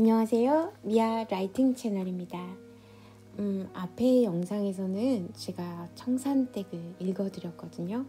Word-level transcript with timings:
안녕하세요. 0.00 0.74
미아 0.82 1.24
라이팅 1.24 1.74
채널입니다. 1.74 2.38
음, 3.38 3.66
앞에 3.72 4.24
영상에서는 4.24 5.32
제가 5.32 5.88
청산댁을 5.94 6.96
읽어드렸거든요. 6.98 8.04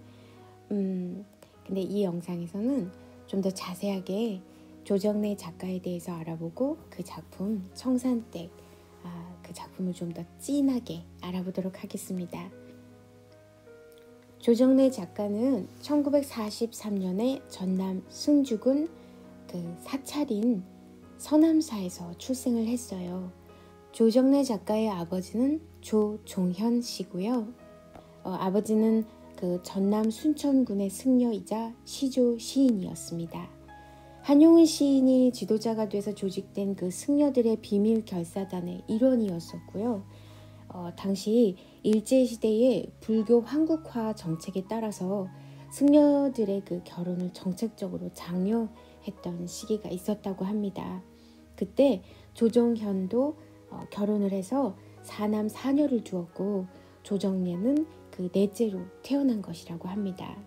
음, 0.69 1.25
근데 1.65 1.79
이 1.79 2.03
영상에서는 2.03 2.91
좀 3.27 3.41
더 3.41 3.49
자세하게 3.49 4.41
조정래 4.83 5.37
작가에 5.37 5.79
대해서 5.81 6.11
알아보고 6.11 6.77
그 6.89 7.05
작품 7.05 7.63
청산댁, 7.73 8.51
아, 9.03 9.37
그 9.41 9.53
작품을 9.53 9.93
좀 9.93 10.11
더 10.11 10.25
진하게 10.39 11.03
알아보도록 11.21 11.81
하겠습니다. 11.83 12.49
조정래 14.39 14.91
작가는 14.91 15.69
1943년에 15.79 17.43
전남 17.47 18.03
승주군 18.09 18.89
그 19.49 19.75
사찰인 19.79 20.75
서남사에서 21.17 22.17
출생을 22.17 22.67
했어요. 22.67 23.31
조정래 23.91 24.43
작가의 24.43 24.89
아버지는 24.89 25.61
조종현 25.81 26.81
씨고요. 26.81 27.47
어, 28.23 28.31
아버지는 28.31 29.05
그 29.35 29.59
전남 29.63 30.09
순천군의 30.09 30.89
승려이자 30.89 31.73
시조 31.85 32.37
시인이었습니다. 32.37 33.49
한용운 34.21 34.65
시인이 34.65 35.31
지도자가 35.31 35.87
돼서 35.87 36.13
조직된 36.13 36.75
그 36.75 36.91
승려들의 36.91 37.61
비밀 37.61 38.03
결사단의 38.03 38.83
일원이었었고요. 38.87 40.03
어, 40.69 40.91
당시 40.97 41.55
일제시대의 41.83 42.91
불교 42.99 43.39
한국화 43.41 44.13
정책에 44.15 44.65
따라서 44.67 45.27
승려들의 45.71 46.63
그 46.65 46.81
결혼을 46.83 47.31
정책적으로 47.33 48.09
장려 48.13 48.67
했던 49.07 49.47
시기가 49.47 49.89
있었다고 49.89 50.45
합니다. 50.45 51.01
그때 51.55 52.03
조정현도 52.33 53.35
어, 53.69 53.85
결혼을 53.89 54.31
해서 54.31 54.75
사남 55.01 55.49
사녀를 55.49 56.03
두었고 56.03 56.67
조정래는 57.03 57.87
그 58.11 58.29
넷째로 58.33 58.81
태어난 59.01 59.41
것이라고 59.41 59.87
합니다. 59.87 60.37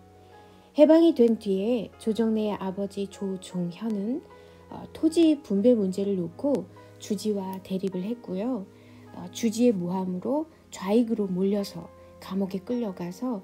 해방이 0.77 1.15
된 1.15 1.37
뒤에 1.37 1.91
조정래의 1.99 2.53
아버지 2.53 3.07
조종현은 3.07 4.21
어, 4.69 4.83
토지 4.93 5.41
분배 5.41 5.73
문제를 5.73 6.15
놓고 6.15 6.65
주지와 6.99 7.59
대립을 7.63 8.03
했고요. 8.03 8.65
어, 9.13 9.25
주지의 9.31 9.73
모함으로 9.73 10.47
좌익으로 10.69 11.27
몰려서 11.27 11.89
감옥에 12.21 12.59
끌려가서 12.59 13.41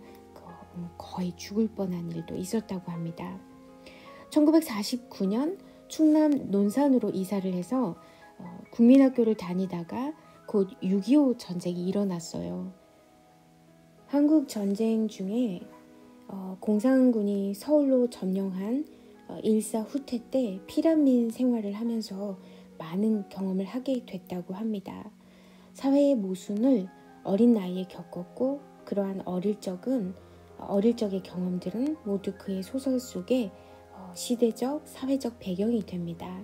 음, 0.78 0.90
거의 0.98 1.36
죽을 1.36 1.68
뻔한 1.68 2.12
일도 2.12 2.36
있었다고 2.36 2.92
합니다. 2.92 3.40
1949년 4.30 5.58
충남 5.88 6.52
논산으로 6.52 7.10
이사를 7.12 7.52
해서 7.54 7.96
어, 8.40 8.60
국민학교를 8.72 9.36
다니다가 9.36 10.14
곧 10.46 10.70
6.25 10.82 11.38
전쟁이 11.38 11.88
일어났어요. 11.88 12.72
한국 14.08 14.48
전쟁 14.48 15.08
중에 15.08 15.62
어, 16.28 16.58
공산군이 16.60 17.54
서울로 17.54 18.10
점령한 18.10 18.86
어, 19.28 19.40
일사 19.44 19.82
후퇴 19.82 20.22
때 20.30 20.60
피란민 20.68 21.30
생활을 21.30 21.74
하면서 21.74 22.38
많은 22.78 23.28
경험을 23.30 23.66
하게 23.66 24.06
됐다고 24.06 24.54
합니다. 24.54 25.10
사회의 25.74 26.16
모순을 26.16 26.88
어린 27.24 27.54
나이에 27.54 27.86
겪었고 27.90 28.62
그러한 28.86 29.22
어릴 29.26 29.60
적은 29.60 30.14
어릴 30.60 30.96
적의 30.96 31.24
경험들은 31.24 31.98
모두 32.06 32.34
그의 32.38 32.64
소설 32.64 33.00
속에 33.00 33.52
어, 33.52 33.67
시대적, 34.18 34.82
사회적 34.86 35.38
배경이 35.38 35.86
됩니다. 35.86 36.44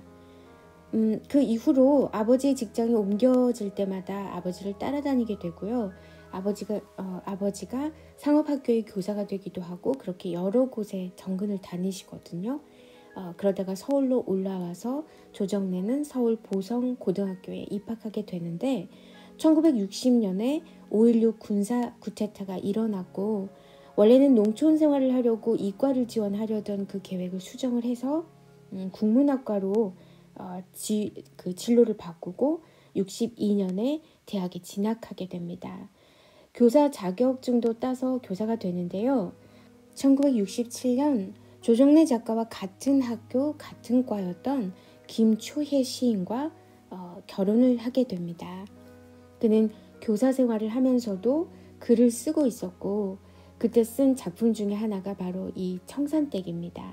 음, 0.93 1.19
그 1.27 1.41
이후로 1.41 2.09
아버지의 2.11 2.55
직장이 2.55 2.93
옮겨질 2.93 3.73
때마다 3.73 4.35
아버지를 4.35 4.77
따라다니게 4.77 5.39
되고요. 5.39 5.91
아버지가 6.31 6.79
어, 6.97 7.21
아버지가 7.25 7.91
상업학교의 8.17 8.85
교사가 8.85 9.25
되기도 9.25 9.63
하고 9.63 9.93
그렇게 9.93 10.33
여러 10.33 10.69
곳에 10.69 11.13
정근을 11.15 11.61
다니시거든요. 11.61 12.61
어, 13.15 13.33
그러다가 13.37 13.73
서울로 13.73 14.23
올라와서 14.27 15.05
조정래는 15.31 16.03
서울 16.03 16.35
보성 16.35 16.95
고등학교에 16.97 17.65
입학하게 17.71 18.27
되는데 18.27 18.87
1960년에 19.37 20.61
5.16 20.91 21.39
군사 21.39 21.95
구테타가 21.95 22.57
일어났고 22.59 23.49
원래는 23.95 24.33
농촌 24.33 24.77
생활을 24.77 25.13
하려고 25.13 25.55
이과를 25.55 26.07
지원하려던 26.07 26.87
그 26.87 27.01
계획을 27.01 27.39
수정을 27.39 27.83
해서 27.83 28.25
음, 28.73 28.89
국문학과로 28.91 29.93
어, 30.35 30.63
지, 30.73 31.13
그 31.37 31.53
진로를 31.53 31.95
바꾸고 31.97 32.61
62년에 32.95 34.01
대학에 34.25 34.59
진학하게 34.59 35.27
됩니다. 35.27 35.89
교사 36.53 36.89
자격증도 36.89 37.79
따서 37.79 38.19
교사가 38.23 38.57
되는데요. 38.57 39.33
1967년 39.95 41.33
조정래 41.61 42.05
작가와 42.05 42.45
같은 42.49 43.01
학교 43.01 43.55
같은 43.57 44.05
과였던 44.05 44.73
김초혜 45.07 45.83
시인과 45.83 46.51
어, 46.89 47.21
결혼을 47.27 47.77
하게 47.77 48.05
됩니다. 48.05 48.65
그는 49.39 49.69
교사 50.01 50.31
생활을 50.31 50.69
하면서도 50.69 51.47
글을 51.79 52.11
쓰고 52.11 52.47
있었고 52.47 53.17
그때 53.63 53.81
쓴 53.85 54.17
작품 54.17 54.53
중에 54.53 54.73
하나가 54.73 55.13
바로 55.13 55.49
이 55.55 55.79
청산댁입니다. 55.85 56.83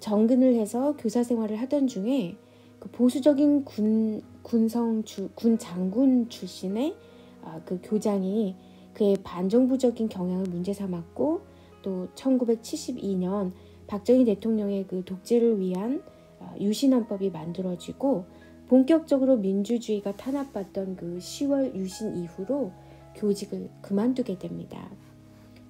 정근을 0.00 0.54
해서 0.54 0.96
교사 0.96 1.22
생활을 1.22 1.60
하던 1.60 1.88
중에 1.88 2.38
그 2.78 2.88
보수적인 2.88 3.66
군 3.66 4.22
군성 4.40 5.04
주, 5.04 5.28
군 5.34 5.58
장군 5.58 6.30
출신의 6.30 6.96
아, 7.42 7.60
그 7.66 7.80
교장이 7.82 8.56
그의 8.94 9.18
반정부적인 9.22 10.08
경향을 10.08 10.44
문제 10.44 10.72
삼았고 10.72 11.42
또 11.82 12.08
1972년 12.14 13.52
박정희 13.86 14.24
대통령의 14.24 14.86
그 14.86 15.04
독재를 15.04 15.60
위한 15.60 16.02
아, 16.40 16.54
유신헌법이 16.58 17.28
만들어지고 17.28 18.24
본격적으로 18.68 19.36
민주주의가 19.36 20.16
탄압받던 20.16 20.96
그 20.96 21.18
10월 21.18 21.74
유신 21.74 22.16
이후로 22.16 22.72
교직을 23.16 23.68
그만두게 23.82 24.38
됩니다. 24.38 24.90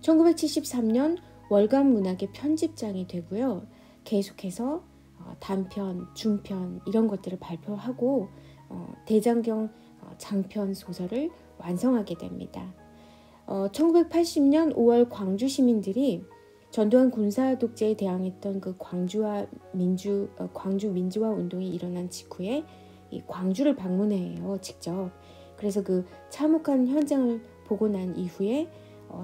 1973년 0.05 1.19
월간 1.49 1.93
문학의 1.93 2.31
편집장이 2.33 3.07
되고요. 3.09 3.67
계속해서 4.05 4.83
어, 5.19 5.37
단편, 5.41 6.07
중편 6.15 6.83
이런 6.87 7.09
것들을 7.09 7.39
발표하고 7.39 8.29
어, 8.69 8.95
대장경 9.07 9.71
어, 10.03 10.15
장편 10.19 10.75
소설을 10.75 11.31
완성하게 11.59 12.17
됩니다. 12.17 12.75
1980년 13.47 14.75
5월 14.75 15.07
광주 15.11 15.49
시민들이 15.49 16.25
전두환 16.71 17.11
군사 17.11 17.59
독재에 17.59 17.95
대항했던 17.95 18.63
그 18.63 18.75
광주와 18.79 19.47
민주 19.73 20.31
광주 20.55 20.91
민주화 20.91 21.29
운동이 21.29 21.69
일어난 21.69 22.09
직후에 22.09 22.65
이 23.11 23.23
광주를 23.27 23.77
방문해요 23.77 24.59
직접. 24.63 25.11
그래서 25.57 25.85
그 25.85 26.07
참혹한 26.31 26.89
현장을 26.89 27.43
보고 27.67 27.87
난 27.87 28.17
이후에 28.17 28.67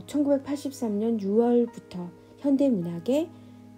1983년 0.07 1.21
6월부터 1.21 2.09
현대 2.39 2.69
문학에 2.69 3.29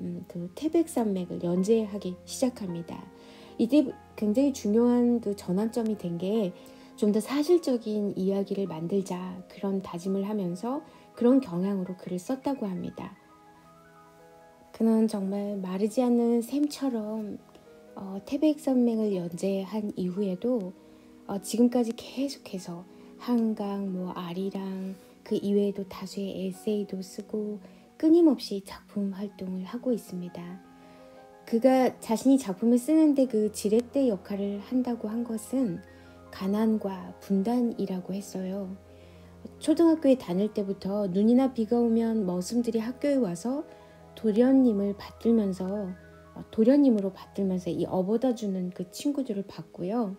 음, 0.01 0.25
그 0.29 0.51
태백산맥을 0.55 1.43
연재하기 1.43 2.17
시작합니다. 2.25 3.05
이때 3.59 3.87
굉장히 4.17 4.53
중요한 4.53 5.21
그 5.21 5.35
전환점이 5.37 5.99
된 5.99 6.19
게 6.19 6.53
좀 6.97 7.11
더 7.11 7.19
사실적인 7.21 8.15
이야기를 8.17 8.67
만들자 8.67 9.43
그런 9.49 9.83
다짐을 9.83 10.29
하면서 10.29 10.83
그런 11.15 11.41
경향으로 11.41 11.97
글을 11.97 12.19
썼다고 12.19 12.67
합니다. 12.67 13.17
그는 14.73 15.09
정말 15.09 15.57
마르지 15.57 16.03
않는 16.03 16.43
샘처럼 16.43 17.39
어, 17.97 18.21
태백산맥을 18.25 19.17
연재한 19.17 19.93
이후에도 19.97 20.73
어, 21.27 21.41
지금까지 21.41 21.93
계속해서 21.97 22.85
한강, 23.19 23.93
뭐 23.93 24.13
아리랑 24.13 24.95
그 25.25 25.37
이외에도 25.37 25.89
다수의 25.89 26.47
에세이도 26.47 27.03
쓰고 27.03 27.61
끊임없이 27.97 28.63
작품 28.65 29.13
활동을 29.13 29.65
하고 29.65 29.93
있습니다. 29.93 30.61
그가 31.47 31.99
자신이 32.01 32.39
작품을 32.39 32.79
쓰는데 32.79 33.27
그 33.27 33.53
지렛대 33.53 34.09
역할을 34.09 34.61
한다고 34.61 35.09
한 35.09 35.25
것은 35.25 35.81
가난과 36.31 37.19
분단이라고 37.21 38.15
했어요. 38.15 38.77
초등학교에 39.59 40.17
다닐 40.19 40.53
때부터 40.53 41.09
눈이나 41.09 41.53
비가 41.53 41.79
오면 41.79 42.27
머슴들이 42.27 42.79
학교에 42.79 43.17
와서 43.17 43.65
도련님을 44.15 44.97
받들면서 44.97 45.91
도련님으로 46.51 47.13
받들면서 47.13 47.71
이 47.71 47.85
업어다 47.85 48.35
주는 48.35 48.71
그 48.71 48.91
친구들을 48.91 49.45
봤고요. 49.47 50.17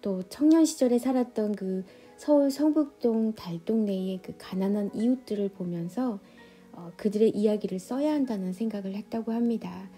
또 0.00 0.22
청년 0.28 0.64
시절에 0.64 0.98
살았던 0.98 1.52
그 1.52 1.84
서울 2.18 2.50
성북동 2.50 3.34
달동네의 3.34 4.18
그 4.22 4.34
가난한 4.36 4.90
이웃들을 4.92 5.50
보면서 5.50 6.18
어, 6.72 6.90
그들의 6.96 7.30
이야기를 7.30 7.78
써야 7.78 8.12
한다는 8.12 8.52
생각을 8.52 8.96
했다고 8.96 9.30
합니다. 9.32 9.88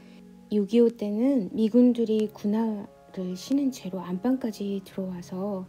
6.25 0.53 0.99
때는 0.99 1.49
미군들이 1.53 2.29
군함, 2.35 2.87
를 3.15 3.37
신은 3.37 3.73
채로 3.73 4.01
안방까지 4.01 4.83
들어와서 4.85 5.67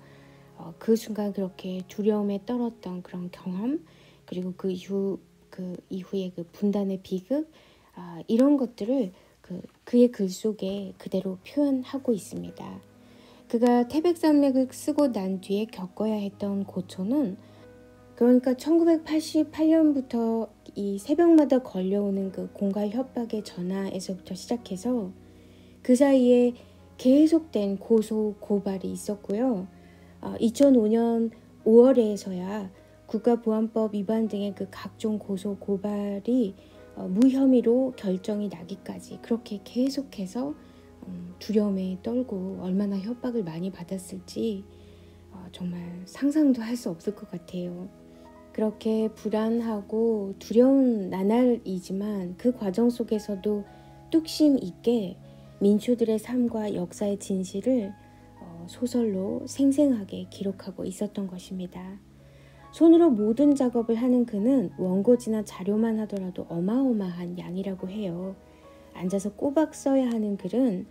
어, 0.57 0.73
그 0.77 0.95
순간 0.95 1.31
그렇게 1.33 1.81
두려움에 1.87 2.41
떨었던 2.45 3.01
그런 3.01 3.31
경험 3.31 3.83
그리고 4.25 4.53
그 4.55 4.69
이후 4.69 5.19
그 5.49 5.77
이후에 5.89 6.33
그 6.35 6.43
분단의 6.51 6.99
비극 7.01 7.49
아, 7.95 8.21
이런 8.27 8.57
것들을 8.57 9.13
그 9.41 9.61
그의 9.85 10.11
글 10.11 10.29
속에 10.29 10.93
그대로 10.97 11.39
표현하고 11.47 12.13
있습니다. 12.13 12.90
그가 13.51 13.87
태백산맥을 13.89 14.69
쓰고 14.71 15.11
난 15.11 15.41
뒤에 15.41 15.65
겪어야 15.65 16.13
했던 16.13 16.63
고초는 16.63 17.35
그러니까 18.15 18.53
1988년부터 18.53 20.47
이 20.73 20.97
새벽마다 20.97 21.61
걸려오는 21.61 22.31
그 22.31 22.49
공갈 22.53 22.91
협박의 22.91 23.43
전화에서부터 23.43 24.35
시작해서 24.35 25.11
그 25.81 25.97
사이에 25.97 26.53
계속된 26.97 27.79
고소 27.79 28.35
고발이 28.39 28.89
있었고요. 28.89 29.67
어, 30.21 30.35
2005년 30.39 31.31
5월에서야 31.65 32.69
국가보안법 33.07 33.95
위반 33.95 34.29
등의 34.29 34.55
그 34.55 34.67
각종 34.71 35.19
고소 35.19 35.57
고발이 35.57 36.55
어, 36.95 37.09
무혐의로 37.09 37.95
결정이 37.97 38.47
나기까지 38.47 39.19
그렇게 39.21 39.59
계속해서 39.65 40.51
음, 40.51 40.70
두려움에 41.39 41.99
떨고 42.03 42.59
얼마나 42.61 42.97
협박을 42.97 43.43
많이 43.43 43.71
받았을지 43.71 44.63
어, 45.31 45.47
정말 45.51 46.01
상상도 46.05 46.61
할 46.61 46.75
수 46.75 46.89
없을 46.89 47.15
것 47.15 47.29
같아요. 47.29 47.89
그렇게 48.53 49.07
불안하고 49.15 50.35
두려운 50.39 51.09
나날이지만 51.09 52.35
그 52.37 52.51
과정 52.51 52.89
속에서도 52.89 53.63
뚝심 54.11 54.57
있게 54.61 55.17
민초들의 55.61 56.19
삶과 56.19 56.75
역사의 56.75 57.19
진실을 57.19 57.93
어, 58.41 58.65
소설로 58.67 59.43
생생하게 59.47 60.27
기록하고 60.29 60.83
있었던 60.85 61.27
것입니다. 61.27 61.99
손으로 62.73 63.09
모든 63.09 63.55
작업을 63.55 63.95
하는 63.95 64.25
그는 64.25 64.71
원고지나 64.77 65.43
자료만 65.43 65.99
하더라도 66.01 66.45
어마어마한 66.49 67.37
양이라고 67.37 67.89
해요. 67.89 68.35
앉아서 68.93 69.33
꼬박 69.33 69.73
써야 69.75 70.07
하는 70.07 70.37
글은 70.37 70.85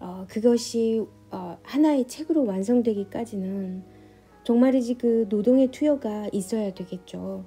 어, 0.00 0.26
그것이 0.28 1.04
어, 1.30 1.58
하나의 1.62 2.06
책으로 2.06 2.44
완성되기까지는 2.44 3.82
정말이지 4.44 4.94
그 4.94 5.26
노동의 5.28 5.68
투여가 5.68 6.28
있어야 6.32 6.74
되겠죠. 6.74 7.44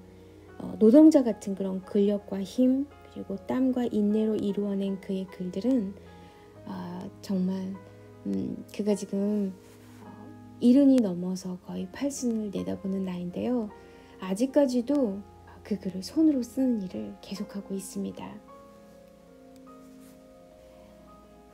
어, 0.58 0.76
노동자 0.80 1.24
같은 1.24 1.54
그런 1.56 1.82
근력과 1.84 2.42
힘 2.42 2.88
그리고 3.14 3.36
땀과 3.36 3.86
인내로 3.92 4.36
이루어낸 4.36 5.00
그의 5.02 5.26
글들은 5.28 5.94
아, 6.66 7.10
정말 7.22 7.74
음, 8.26 8.66
그가 8.76 8.96
지금 8.96 9.54
어, 10.04 10.08
이른이 10.60 10.98
넘어서 10.98 11.58
거의 11.66 11.88
팔순을 11.92 12.52
내다보는 12.52 13.06
나이인데요. 13.06 13.70
아직까지도 14.20 15.20
그 15.64 15.80
글을 15.80 16.02
손으로 16.02 16.42
쓰는 16.42 16.82
일을 16.82 17.16
계속하고 17.22 17.76
있습니다. 17.76 18.47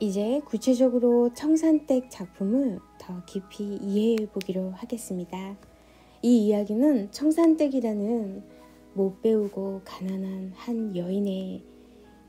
이제 0.04 0.42
구체적으로 0.44 1.32
청산댁 1.32 2.10
작품을 2.10 2.78
더 2.98 3.24
깊이 3.24 3.78
이해해 3.82 4.26
보기로 4.26 4.72
하겠습니다. 4.72 5.56
이 6.20 6.46
이야기는 6.46 7.10
청산댁이라는 7.10 8.42
못 8.92 9.22
배우고 9.22 9.80
가난한 9.86 10.52
한 10.56 10.94
여인의 10.94 11.62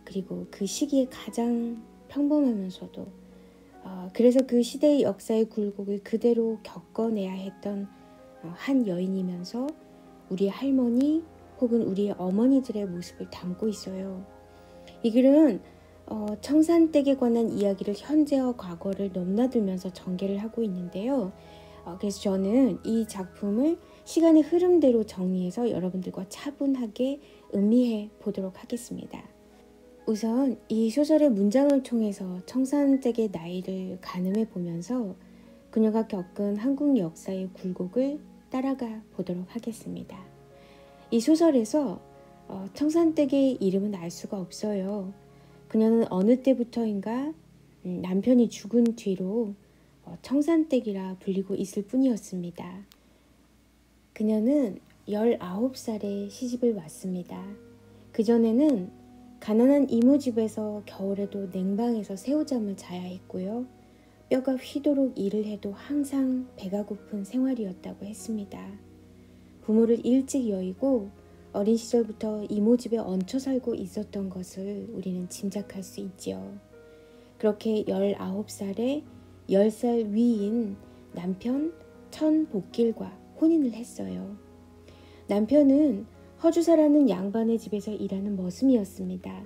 그리고 0.06 0.48
그 0.51 0.66
시기에 0.66 1.07
가장 1.10 1.83
평범하면서도 2.07 3.07
어, 3.83 4.10
그래서 4.13 4.39
그 4.48 4.63
시대의 4.63 5.01
역사의 5.01 5.50
굴곡을 5.50 6.00
그대로 6.01 6.60
겪어내야 6.63 7.33
했던 7.33 7.89
어, 8.42 8.54
한 8.56 8.88
여인이면서 8.88 9.68
우리 10.30 10.48
할머니 10.48 11.24
혹은 11.60 11.81
우리 11.81 12.10
어머니들의 12.10 12.86
모습을 12.86 13.30
담고 13.30 13.68
있어요. 13.68 14.25
이 15.04 15.12
글은 15.12 15.75
어, 16.07 16.28
청산댁에 16.42 17.16
관한 17.16 17.50
이야기를 17.50 17.96
현재와 17.98 18.56
과거를 18.56 19.12
넘나들면서 19.13 19.92
전개를 19.94 20.38
하고 20.38 20.62
있는데요. 20.63 21.31
어, 21.84 21.98
그래서 22.00 22.22
저는 22.22 22.80
이 22.84 23.07
작품을 23.07 23.78
시간의 24.06 24.44
흐름대로 24.44 25.04
정리해서 25.04 25.72
여러분들과 25.72 26.25
차분하게 26.30 27.22
음미해 27.54 28.10
보도록 28.19 28.62
하겠습니다. 28.62 29.24
우선 30.07 30.60
이 30.69 30.92
소설의 30.92 31.31
문장을 31.31 31.81
통해서 31.81 32.40
청산댁의 32.46 33.30
나이를 33.31 33.98
가늠해 34.02 34.50
보면서 34.50 35.16
그녀가 35.72 36.07
겪은 36.07 36.57
한국 36.57 36.98
역사의 36.98 37.50
굴곡을 37.54 38.19
따라가 38.52 39.02
보도록 39.13 39.56
하겠습니다. 39.56 40.18
이 41.10 41.19
소설에서 41.19 42.00
어, 42.48 42.66
청산댁의 42.75 43.57
이름은 43.60 43.96
알 43.96 44.12
수가 44.12 44.40
없어요. 44.40 45.12
그녀는 45.67 46.06
어느 46.09 46.41
때부터인가 46.41 47.33
음, 47.85 48.01
남편이 48.01 48.50
죽은 48.50 48.95
뒤로 48.95 49.53
어, 50.03 50.17
청산댁이라 50.21 51.17
불리고 51.19 51.56
있을 51.56 51.83
뿐이었습니다. 51.83 52.85
그녀는 54.13 54.79
19살에 55.07 56.29
시집을 56.29 56.75
왔습니다. 56.75 57.44
그전에는 58.12 58.89
가난한 59.39 59.89
이모 59.89 60.17
집에서 60.17 60.81
겨울에도 60.85 61.47
냉방에서 61.51 62.15
새우잠을 62.15 62.77
자야 62.77 63.01
했고요. 63.01 63.65
뼈가 64.29 64.56
휘도록 64.56 65.18
일을 65.19 65.45
해도 65.45 65.71
항상 65.73 66.47
배가 66.56 66.85
고픈 66.85 67.23
생활이었다고 67.23 68.06
했습니다. 68.06 68.68
부모를 69.61 70.03
일찍 70.06 70.50
여의고 70.50 71.09
어린 71.56 71.78
시절부터 71.78 72.44
이모 72.50 72.75
집에 72.75 72.98
얹혀 72.98 73.40
살고 73.40 73.75
있었던 73.75 74.30
것을 74.30 74.90
우리는 74.92 75.30
짐작할 75.30 75.84
수 75.84 76.02
있지요. 76.02 76.54
그렇게 77.38 77.86
19살에 77.86 79.04
10살 79.50 80.12
위인 80.12 80.75
남편 81.13 81.74
천복길과 82.12 83.06
혼인을 83.40 83.72
했어요. 83.72 84.36
남편은 85.28 86.06
허주사라는 86.44 87.10
양반의 87.10 87.57
집에서 87.57 87.92
일하는 87.92 88.36
머슴이었습니다. 88.36 89.44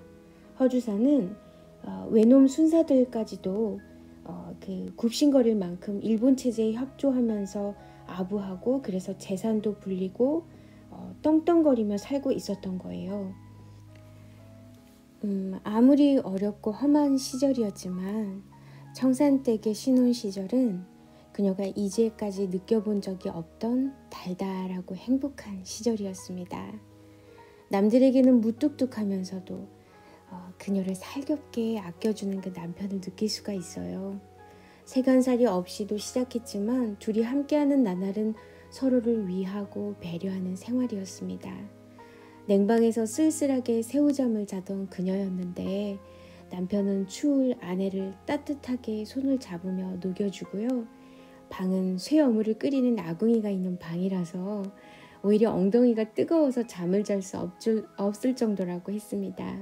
허주사는 0.60 1.36
어, 1.84 2.08
외놈 2.10 2.48
순사들까지도 2.48 3.80
어, 4.24 4.56
그 4.60 4.92
굽신거릴 4.96 5.56
만큼 5.56 6.00
일본 6.02 6.36
체제에 6.36 6.74
협조하면서 6.74 7.75
아부하고 8.08 8.82
그래서 8.82 9.16
재산도 9.16 9.75
불리고 9.75 10.46
어, 11.00 11.15
떵떵거리며 11.22 11.98
살고 11.98 12.34
있었던 12.34 12.77
거예요. 12.77 13.34
음, 15.24 15.60
아무리 15.63 16.18
어렵고 16.18 16.72
험한 16.72 17.18
시절이었지만 17.18 18.44
청산댁의 18.96 19.74
신혼 19.74 20.12
시절은 20.12 20.84
그녀가 21.32 21.63
이제까지 21.63 22.48
느껴본 22.50 23.01
적이 23.01 23.29
없던 23.29 23.94
달달하고 24.10 24.96
행복한 24.96 25.63
시절이었습니다. 25.63 26.74
남들에게는 27.70 28.41
무뚝뚝하면서도 28.41 29.68
어, 30.32 30.53
그녀를 30.58 30.96
살겹게 30.96 31.79
아껴주는 31.79 32.41
그 32.41 32.50
남편을 32.50 33.00
느낄 33.00 33.29
수가 33.29 33.53
있어요. 33.53 34.20
세간살이 34.86 35.46
없이도 35.46 35.98
시작했지만 35.98 36.98
둘이 37.00 37.22
함께하는 37.22 37.84
나날은 37.84 38.34
서로를 38.70 39.28
위하고 39.28 39.96
배려하는 40.00 40.56
생활이었습니다. 40.56 41.52
냉방에서 42.48 43.06
쓸쓸하게 43.06 43.82
새우잠을 43.82 44.48
자던 44.48 44.90
그녀였는데 44.90 46.00
남편은 46.50 47.08
추울 47.08 47.56
아내를 47.62 48.16
따뜻하게 48.26 49.06
손을 49.06 49.40
잡으며 49.40 49.98
녹여주고요. 50.02 50.88
방은 51.50 51.98
쇠어물을 51.98 52.60
끓이는 52.60 52.98
아궁이가 53.00 53.50
있는 53.50 53.78
방이라서 53.78 54.64
오히려 55.22 55.52
엉덩이가 55.52 56.14
뜨거워서 56.14 56.66
잠을 56.66 57.04
잘 57.04 57.22
수 57.22 57.52
없을 57.98 58.36
정도라고 58.36 58.92
했습니다. 58.92 59.60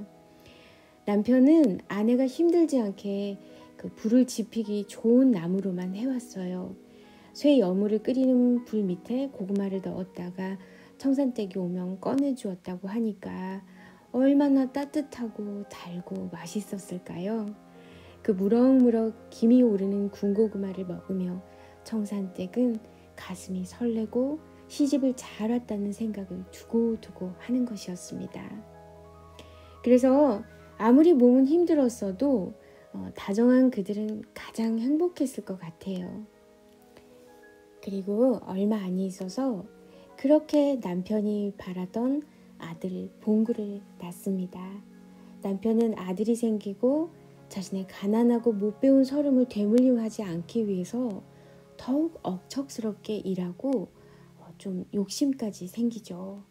남편은 1.06 1.80
아내가 1.88 2.28
힘들지 2.28 2.80
않게 2.80 3.38
그 3.76 3.90
불을 3.90 4.28
지피기 4.28 4.86
좋은 4.88 5.32
나무로만 5.32 5.96
해왔어요. 5.96 6.87
쇠 7.38 7.60
여물을 7.60 8.02
끓이는 8.02 8.66
불 8.66 8.82
밑에 8.82 9.28
고구마를 9.28 9.84
넣었다가 9.84 10.58
청산댁이 10.98 11.52
오면 11.58 12.00
꺼내 12.00 12.34
주었다고 12.34 12.88
하니까 12.88 13.64
얼마나 14.12 14.72
따뜻하고 14.72 15.66
달고 15.70 16.30
맛있었을까요? 16.32 17.46
그 18.24 18.32
무럭무럭 18.32 19.30
김이 19.30 19.62
오르는 19.62 20.10
군고구마를 20.10 20.88
먹으며 20.88 21.44
청산댁은 21.84 22.80
가슴이 23.16 23.66
설레고 23.66 24.40
시집을 24.68 25.14
잘 25.16 25.52
왔다는 25.52 25.92
생각을 25.94 26.44
두고두고 26.50 27.34
하는 27.38 27.66
것이었습니다. 27.66 28.50
그래서 29.84 30.42
아무리 30.80 31.14
몸은 31.14 31.46
힘들었어도 31.46 32.56
어, 32.94 33.10
다정한 33.14 33.70
그들은 33.70 34.24
가장 34.34 34.80
행복했을 34.80 35.46
것 35.46 35.60
같아요. 35.60 36.26
그리고 37.88 38.42
얼마 38.46 38.76
안 38.76 39.00
있어서 39.00 39.64
그렇게 40.18 40.76
남편이 40.76 41.54
바라던 41.58 42.22
아들 42.58 43.10
봉구를 43.22 43.82
낳습니다. 44.02 44.60
남편은 45.42 45.98
아들이 45.98 46.36
생기고 46.36 47.12
자신의 47.48 47.88
가난하고 47.88 48.52
못 48.52 48.82
배운 48.82 49.06
서름을 49.06 49.46
되물림하지 49.48 50.22
않기 50.22 50.68
위해서 50.68 51.24
더욱 51.78 52.20
억척스럽게 52.24 53.20
일하고 53.20 53.88
어, 54.40 54.50
좀 54.58 54.84
욕심까지 54.94 55.68
생기죠. 55.68 56.44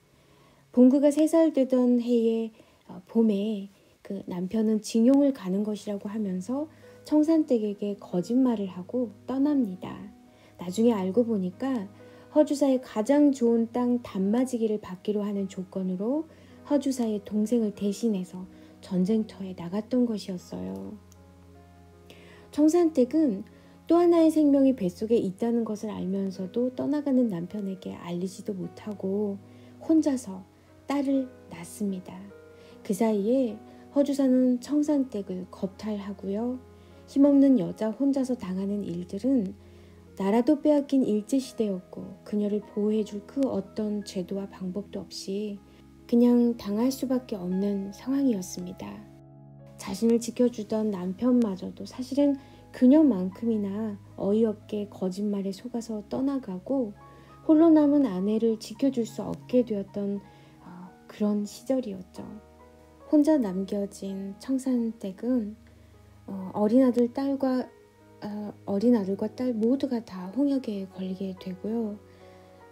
봉구가 0.73 1.11
세 1.11 1.27
살 1.27 1.53
되던 1.53 2.01
해에 2.01 2.51
어, 2.89 3.03
봄에 3.09 3.69
그 4.01 4.23
남편은 4.25 4.81
징용을 4.81 5.35
가는 5.35 5.65
것이라고 5.65 6.09
하면서 6.09 6.67
청산댁에게 7.05 7.97
거짓말을 8.01 8.69
하고 8.69 9.11
떠납니다. 9.27 10.16
나중에 10.59 10.93
알고 10.93 11.25
보니까 11.25 11.89
허주사의 12.35 12.83
가장 12.83 13.33
좋은 13.33 13.69
땅 13.73 14.03
단마지기를 14.03 14.81
받기로 14.81 15.23
하는 15.23 15.49
조건으로 15.49 16.27
허주사의 16.69 17.23
동생을 17.25 17.75
대신해서 17.75 18.47
전쟁터에 18.81 19.55
나갔던 19.57 20.07
것이었어요. 20.07 20.97
청산댁은 22.51 23.45
또 23.87 23.97
하나의 23.97 24.31
생명이 24.31 24.77
뱃속에 24.77 25.17
있다는 25.17 25.65
것을 25.65 25.91
알면서도 25.91 26.75
떠나가는 26.75 27.29
남편에게 27.29 27.95
알리지도 27.95 28.55
못하고 28.55 29.39
혼자서 29.89 30.45
딸을 30.87 31.29
낳습니다. 31.51 32.19
그 32.83 32.95
사이에 32.95 33.59
허주사는 33.95 34.61
청산댁을 34.61 35.47
겁탈하고요. 35.51 36.59
힘없는 37.07 37.59
여자 37.59 37.91
혼자서 37.91 38.35
당하는 38.35 38.85
일들은 38.85 39.55
나라도 40.19 40.61
빼앗긴 40.63 41.05
일제시대였고 41.05 42.21
그녀를 42.25 42.61
보호해줄 42.61 43.27
그 43.27 43.41
어떤 43.49 44.05
제도와 44.05 44.49
방법도 44.49 44.99
없이 44.99 45.59
그냥 46.07 46.57
당할 46.57 46.91
수밖에 46.91 47.37
없는 47.37 47.93
상황이었습니다. 47.93 49.05
자신을 49.77 50.21
지켜주던 50.21 50.91
남편마저도 50.91 51.85
사실은 51.85 52.37
그녀만큼이나 52.73 53.99
어이없게 54.17 54.89
거짓말에 54.89 55.53
속아서 55.53 56.03
떠나가고 56.09 56.95
홀로 57.47 57.69
남은 57.69 58.07
아내를 58.07 58.59
지켜줄 58.59 59.07
수 59.07 59.23
없게 59.23 59.65
되었던 59.65 60.21
어, 60.65 60.89
그런 61.07 61.45
시절이었죠. 61.45 62.25
혼자 63.11 63.37
남겨진 63.37 64.35
청산댁은 64.39 65.57
어, 66.27 66.67
린 66.69 66.83
아들 66.83 67.13
딸과 67.13 67.69
어, 68.23 68.53
어린 68.65 68.97
아들과 68.97 69.35
딸 69.35 69.53
모두가 69.53 70.05
다 70.05 70.27
홍역에 70.29 70.89
걸리게 70.95 71.37
되고요. 71.41 71.99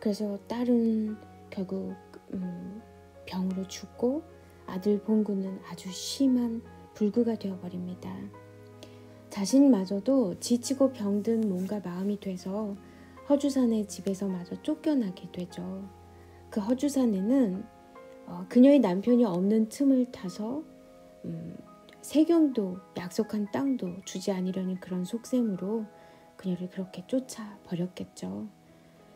그래서 0.01 0.39
딸은 0.49 1.17
결국 1.51 1.95
음, 2.33 2.83
병으로 3.27 3.67
죽고 3.69 4.23
아들 4.67 5.01
봉구는 5.01 5.61
아주 5.71 5.91
심한 5.91 6.63
불구가 6.95 7.37
되어버립니다. 7.37 8.11
자신마저도 9.31 10.39
지치고 10.41 10.93
병든 10.93 11.49
몸과 11.49 11.81
마음이 11.81 12.21
돼서 12.21 12.77
허주산의 13.29 13.89
집에서 13.89 14.29
마저 14.29 14.61
쫓겨나게 14.63 15.31
되죠. 15.33 15.89
그 16.51 16.61
허주산에는 16.61 17.65
어, 18.27 18.47
그녀의 18.49 18.79
남편이 18.79 19.25
없는 19.25 19.69
틈을 19.69 20.13
타서 20.13 20.63
음, 21.25 21.57
세경도 22.05 22.77
약속한 22.99 23.51
땅도 23.51 24.03
주지 24.05 24.31
않으려는 24.31 24.79
그런 24.79 25.07
속셈으로 25.07 25.87
그녀를 26.37 26.69
그렇게 26.69 27.03
쫓아 27.07 27.59
버렸겠죠. 27.65 28.47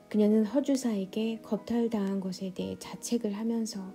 그녀는 0.09 0.47
허주사에게 0.47 1.43
겁탈당한 1.43 2.19
것에 2.19 2.55
대해 2.55 2.77
자책을 2.79 3.35
하면서 3.35 3.93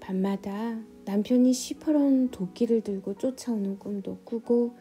밤마다 0.00 0.82
남편이 1.04 1.52
시퍼런 1.52 2.32
도끼를 2.32 2.80
들고 2.80 3.18
쫓아오는 3.18 3.78
꿈도 3.78 4.18
꾸고 4.24 4.74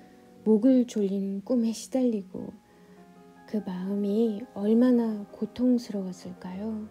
목을 0.46 0.88
졸리는 0.88 1.44
꿈에 1.46 1.74
시달리고 1.74 2.52
그 3.46 3.58
마음이 3.58 4.42
얼마나 4.56 5.28
고통스러웠을까요? 5.28 6.90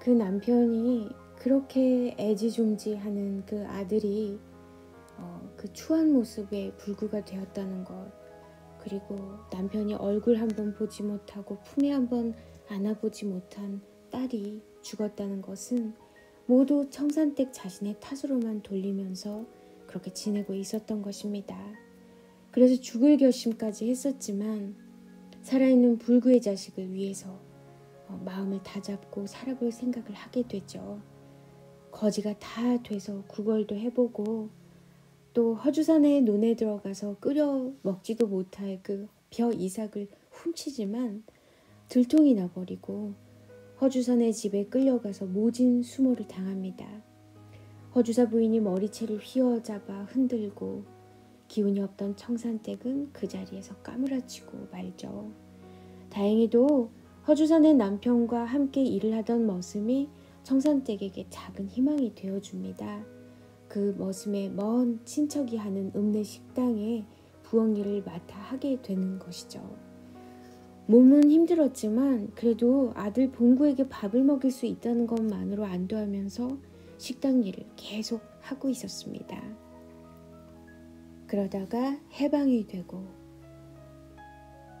그 0.00 0.10
남편이 0.10 1.10
그렇게 1.36 2.16
애지중지하는 2.18 3.46
그 3.46 3.64
아들이 3.68 4.40
어, 5.18 5.52
그 5.56 5.72
추한 5.72 6.12
모습에 6.12 6.72
불구가 6.76 7.24
되었다는 7.24 7.84
것 7.84 8.12
그리고 8.80 9.16
남편이 9.52 9.94
얼굴 9.94 10.36
한번 10.36 10.72
보지 10.74 11.02
못하고 11.02 11.60
품에 11.62 11.90
한번 11.90 12.34
안아보지 12.68 13.26
못한 13.26 13.80
딸이 14.10 14.62
죽었다는 14.82 15.42
것은 15.42 15.94
모두 16.46 16.88
청산댁 16.90 17.52
자신의 17.52 17.96
탓으로만 18.00 18.62
돌리면서 18.62 19.44
그렇게 19.86 20.12
지내고 20.12 20.54
있었던 20.54 21.02
것입니다. 21.02 21.58
그래서 22.52 22.80
죽을 22.80 23.16
결심까지 23.16 23.90
했었지만 23.90 24.76
살아있는 25.42 25.98
불구의 25.98 26.40
자식을 26.40 26.92
위해서 26.92 27.40
어, 28.08 28.20
마음을 28.24 28.62
다잡고 28.62 29.26
살아볼 29.26 29.72
생각을 29.72 30.12
하게 30.12 30.42
되죠. 30.46 31.00
거지가 31.90 32.38
다 32.38 32.82
돼서 32.82 33.24
구걸도 33.26 33.74
해보고 33.74 34.50
또 35.36 35.54
허주산의 35.54 36.22
논에 36.22 36.56
들어가서 36.56 37.18
끓여 37.20 37.70
먹지도 37.82 38.26
못할 38.26 38.80
그 38.82 39.06
벼 39.30 39.52
이삭을 39.52 40.08
훔치지만 40.30 41.24
들통이 41.88 42.34
나버리고 42.34 43.12
허주산의 43.80 44.32
집에 44.32 44.64
끌려가서 44.64 45.26
모진 45.26 45.82
수모를 45.82 46.26
당합니다. 46.26 46.86
허주사 47.94 48.30
부인이 48.30 48.60
머리채를 48.60 49.18
휘어잡아 49.18 50.04
흔들고 50.04 50.84
기운이 51.48 51.80
없던 51.80 52.16
청산댁은 52.16 53.12
그 53.12 53.28
자리에서 53.28 53.76
까무라치고 53.76 54.68
말죠. 54.72 55.30
다행히도 56.08 56.90
허주산의 57.28 57.74
남편과 57.74 58.44
함께 58.44 58.82
일을 58.82 59.14
하던 59.18 59.46
머슴이 59.46 60.08
청산댁에게 60.44 61.26
작은 61.28 61.68
희망이 61.68 62.14
되어줍니다. 62.14 63.15
그 63.68 63.94
머슴의 63.98 64.50
먼 64.50 65.00
친척이 65.04 65.56
하는 65.56 65.92
읍내 65.94 66.22
식당에 66.22 67.04
부엌 67.42 67.76
일을 67.76 68.02
맡아 68.04 68.38
하게 68.38 68.80
되는 68.82 69.18
것이죠. 69.18 69.60
몸은 70.86 71.30
힘들었지만 71.30 72.32
그래도 72.34 72.92
아들 72.94 73.30
봉구에게 73.30 73.88
밥을 73.88 74.22
먹일 74.22 74.52
수 74.52 74.66
있다는 74.66 75.06
것만으로 75.06 75.64
안도하면서 75.64 76.58
식당 76.98 77.42
일을 77.42 77.64
계속 77.76 78.20
하고 78.40 78.68
있었습니다. 78.68 79.42
그러다가 81.26 81.98
해방이 82.12 82.66
되고 82.68 83.04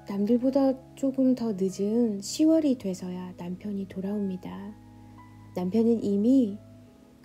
남들보다 0.08 0.94
조금 0.94 1.34
더 1.34 1.52
늦은 1.52 2.20
10월이 2.20 2.78
돼서야 2.78 3.34
남편이 3.36 3.88
돌아옵니다. 3.88 4.76
남편은 5.56 6.04
이미 6.04 6.56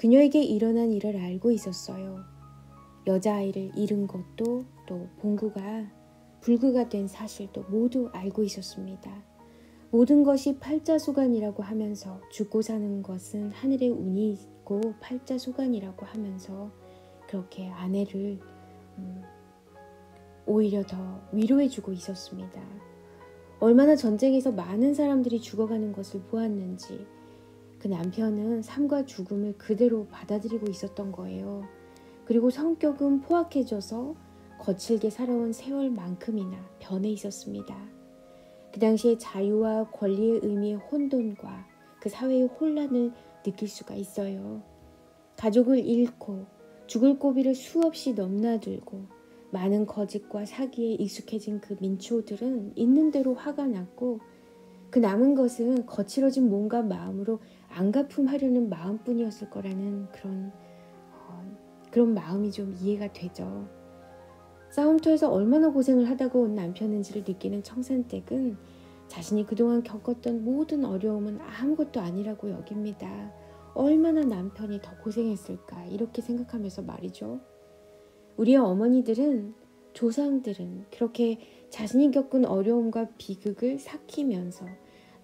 그녀에게 0.02 0.42
일어난 0.42 0.92
일을 0.92 1.16
알고 1.16 1.52
있었어요. 1.52 2.24
여자아이를 3.06 3.74
잃은 3.76 4.08
것도 4.08 4.66
또 4.88 5.08
봉구가 5.20 5.92
불구가 6.40 6.90
된 6.90 7.08
사실도 7.08 7.62
모두 7.70 8.10
알고 8.12 8.42
있었습니다. 8.42 9.12
모든 9.92 10.24
것이 10.24 10.58
팔자소간이라고 10.58 11.62
하면서 11.62 12.20
죽고 12.32 12.64
사는 12.64 13.04
것은 13.04 13.52
하늘의 13.52 13.90
운이 13.92 14.34
있고 14.34 14.82
팔자소간이라고 15.02 16.04
하면서 16.04 16.72
그렇게 17.28 17.70
아내를 17.70 18.40
음, 18.98 19.22
오히려 20.48 20.82
더 20.82 21.22
위로해주고 21.32 21.94
있었습니다. 21.94 22.60
얼마나 23.60 23.96
전쟁에서 23.96 24.52
많은 24.52 24.96
사람들이 24.96 25.42
죽어가는 25.42 25.94
것을 25.94 26.22
보았는지 26.22 27.06
그 27.82 27.88
남편은 27.88 28.62
삶과 28.62 29.06
죽음을 29.06 29.58
그대로 29.58 30.06
받아들이고 30.06 30.70
있었던 30.70 31.12
거예요. 31.12 31.64
그리고 32.26 32.52
성격은 32.52 33.22
포악해져서 33.22 34.14
거칠게 34.60 35.10
살아온 35.10 35.52
세월만큼이나 35.52 36.64
변해 36.78 37.10
있었습니다. 37.10 37.76
그 38.72 38.80
당시에 38.80 39.18
자유와 39.18 39.90
권리의 39.90 40.42
의미의 40.44 40.76
혼돈과 40.76 41.66
그 42.00 42.10
사회의 42.10 42.44
혼란을 42.44 43.14
느낄 43.42 43.68
수가 43.68 43.96
있어요. 43.96 44.62
가족을 45.38 45.80
잃고 45.80 46.46
죽을 46.86 47.18
고비를 47.18 47.56
수없이 47.56 48.14
넘나들고 48.14 49.06
많은 49.50 49.88
거짓과 49.88 50.46
사기에 50.46 50.94
익숙해진 50.94 51.60
그 51.60 51.76
민초들은 51.80 52.74
있는 52.76 53.10
대로 53.10 53.34
화가 53.34 53.66
났고 53.66 54.20
그 54.92 55.00
남은 55.00 55.36
것은 55.36 55.86
거칠어진 55.86 56.50
몸과 56.50 56.82
마음으로 56.82 57.40
안가품하려는 57.70 58.68
마음뿐이었을 58.70 59.50
거라는 59.50 60.10
그런 60.12 60.52
어, 61.14 61.58
그런 61.90 62.14
마음이 62.14 62.52
좀 62.52 62.76
이해가 62.78 63.14
되죠. 63.14 63.70
싸움터에서 64.70 65.32
얼마나 65.32 65.70
고생을 65.70 66.10
하다가 66.10 66.38
온 66.38 66.56
남편인지를 66.56 67.24
느끼는 67.26 67.64
청산댁은 67.64 68.58
자신이 69.08 69.46
그동안 69.46 69.82
겪었던 69.84 70.44
모든 70.44 70.84
어려움은 70.86 71.40
아무것도 71.40 72.02
아니라고 72.02 72.52
여깁니다. 72.52 73.34
얼마나 73.74 74.22
남편이 74.22 74.82
더 74.82 74.98
고생했을까 74.98 75.86
이렇게 75.86 76.22
생각하면서 76.22 76.82
말이죠. 76.82 77.40
우리의 78.38 78.58
어머니들은 78.58 79.54
조상들은 79.94 80.86
그렇게 80.92 81.40
자신이 81.70 82.12
겪은 82.12 82.46
어려움과 82.46 83.10
비극을 83.18 83.80
삭히면서 83.80 84.66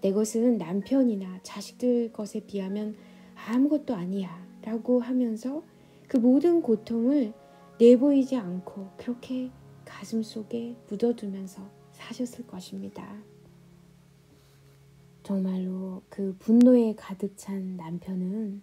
내 0.00 0.12
것은 0.12 0.58
남편이나 0.58 1.40
자식들 1.42 2.12
것에 2.12 2.40
비하면 2.40 2.96
아무것도 3.34 3.94
아니야 3.94 4.46
라고 4.62 5.00
하면서 5.00 5.62
그 6.06 6.16
모든 6.16 6.62
고통을 6.62 7.32
내보이지 7.78 8.36
않고 8.36 8.90
그렇게 8.96 9.50
가슴 9.84 10.22
속에 10.22 10.76
묻어두면서 10.88 11.62
사셨을 11.92 12.46
것입니다. 12.46 13.16
정말로 15.22 16.02
그 16.08 16.34
분노에 16.38 16.94
가득 16.96 17.36
찬 17.36 17.76
남편은 17.76 18.62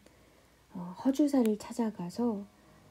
어, 0.74 0.96
허주사를 1.04 1.58
찾아가서 1.58 2.46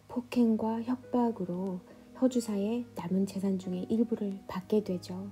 폭행과 0.08 0.82
협박으로 0.82 1.80
허주사의 2.20 2.86
남은 2.94 3.26
재산 3.26 3.58
중에 3.58 3.86
일부를 3.88 4.38
받게 4.46 4.84
되죠. 4.84 5.28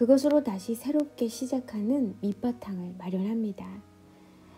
그것으로 0.00 0.42
다시 0.42 0.74
새롭게 0.74 1.28
시작하는 1.28 2.14
밑바탕을 2.22 2.94
마련합니다. 2.96 3.66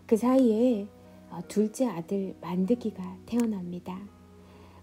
그 0.06 0.16
사이에 0.16 0.86
어, 1.30 1.40
둘째 1.48 1.84
아들 1.88 2.36
만드기가 2.40 3.18
태어납니다. 3.26 3.98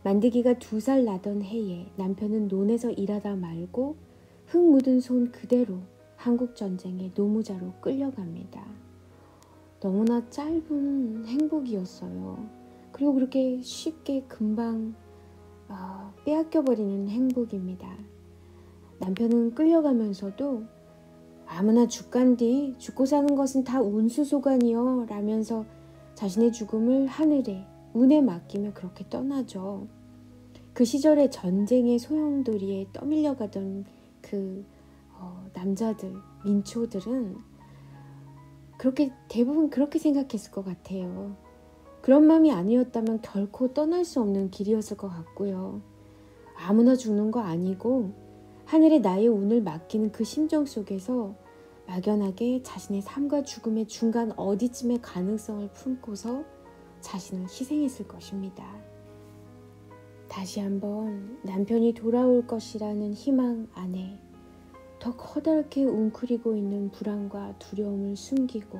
만드기가 0.03 0.59
두 0.59 0.81
살 0.81 1.05
나던 1.05 1.43
해에 1.43 1.89
남편은 1.95 2.49
논에서 2.49 2.91
일하다 2.91 3.37
말고 3.37 3.95
흙 4.47 4.57
묻은 4.57 4.99
손 4.99 5.31
그대로 5.31 5.79
한국 6.17 6.57
전쟁의 6.57 7.13
노무자로 7.15 7.75
끌려갑니다. 7.79 8.61
너무나 9.79 10.29
짧은 10.29 11.25
행복이었어요. 11.25 12.49
그리고 12.91 13.13
그렇게 13.13 13.61
쉽게 13.61 14.23
금방 14.27 14.93
어, 15.69 16.13
빼앗겨버리는 16.25 17.07
행복입니다. 17.07 18.18
남편은 18.99 19.55
끌려가면서도 19.55 20.63
아무나 21.45 21.87
죽간뒤 21.87 22.75
죽고 22.77 23.05
사는 23.05 23.35
것은 23.35 23.63
다 23.63 23.81
운수소관이요 23.81 25.07
라면서 25.09 25.65
자신의 26.15 26.51
죽음을 26.51 27.07
하늘에 27.07 27.65
운에 27.93 28.21
맡기며 28.21 28.73
그렇게 28.73 29.07
떠나죠. 29.09 29.87
그 30.73 30.85
시절의 30.85 31.31
전쟁의 31.31 31.97
소용돌이에 31.97 32.87
떠밀려가던 32.93 33.85
그 34.21 34.65
어, 35.13 35.45
남자들, 35.53 36.13
민초들은 36.45 37.37
그렇게 38.77 39.11
대부분 39.27 39.69
그렇게 39.69 39.99
생각했을 39.99 40.51
것 40.51 40.63
같아요. 40.63 41.35
그런 42.01 42.25
마음이 42.27 42.51
아니었다면 42.51 43.21
결코 43.21 43.73
떠날 43.73 44.05
수 44.05 44.21
없는 44.21 44.51
길이었을 44.51 44.95
것 44.95 45.09
같고요. 45.09 45.81
아무나 46.55 46.95
죽는 46.95 47.31
거 47.31 47.41
아니고 47.41 48.13
하늘에 48.69 48.99
나의 48.99 49.27
운을 49.27 49.63
맡기는 49.63 50.11
그 50.11 50.23
심정 50.23 50.67
속에서 50.67 51.33
막연하게 51.87 52.61
자신의 52.61 53.01
삶과 53.01 53.41
죽음의 53.41 53.87
중간 53.87 54.31
어디쯤의 54.37 55.01
가능성을 55.01 55.69
품고서 55.69 56.43
자신을 57.01 57.45
희생했을 57.45 58.07
것입니다. 58.07 58.71
다시 60.27 60.59
한번 60.59 61.39
남편이 61.41 61.93
돌아올 61.93 62.45
것이라는 62.45 63.11
희망 63.15 63.67
안에 63.73 64.19
더 64.99 65.17
커다랗게 65.17 65.85
웅크리고 65.85 66.55
있는 66.55 66.91
불안과 66.91 67.57
두려움을 67.57 68.15
숨기고 68.15 68.79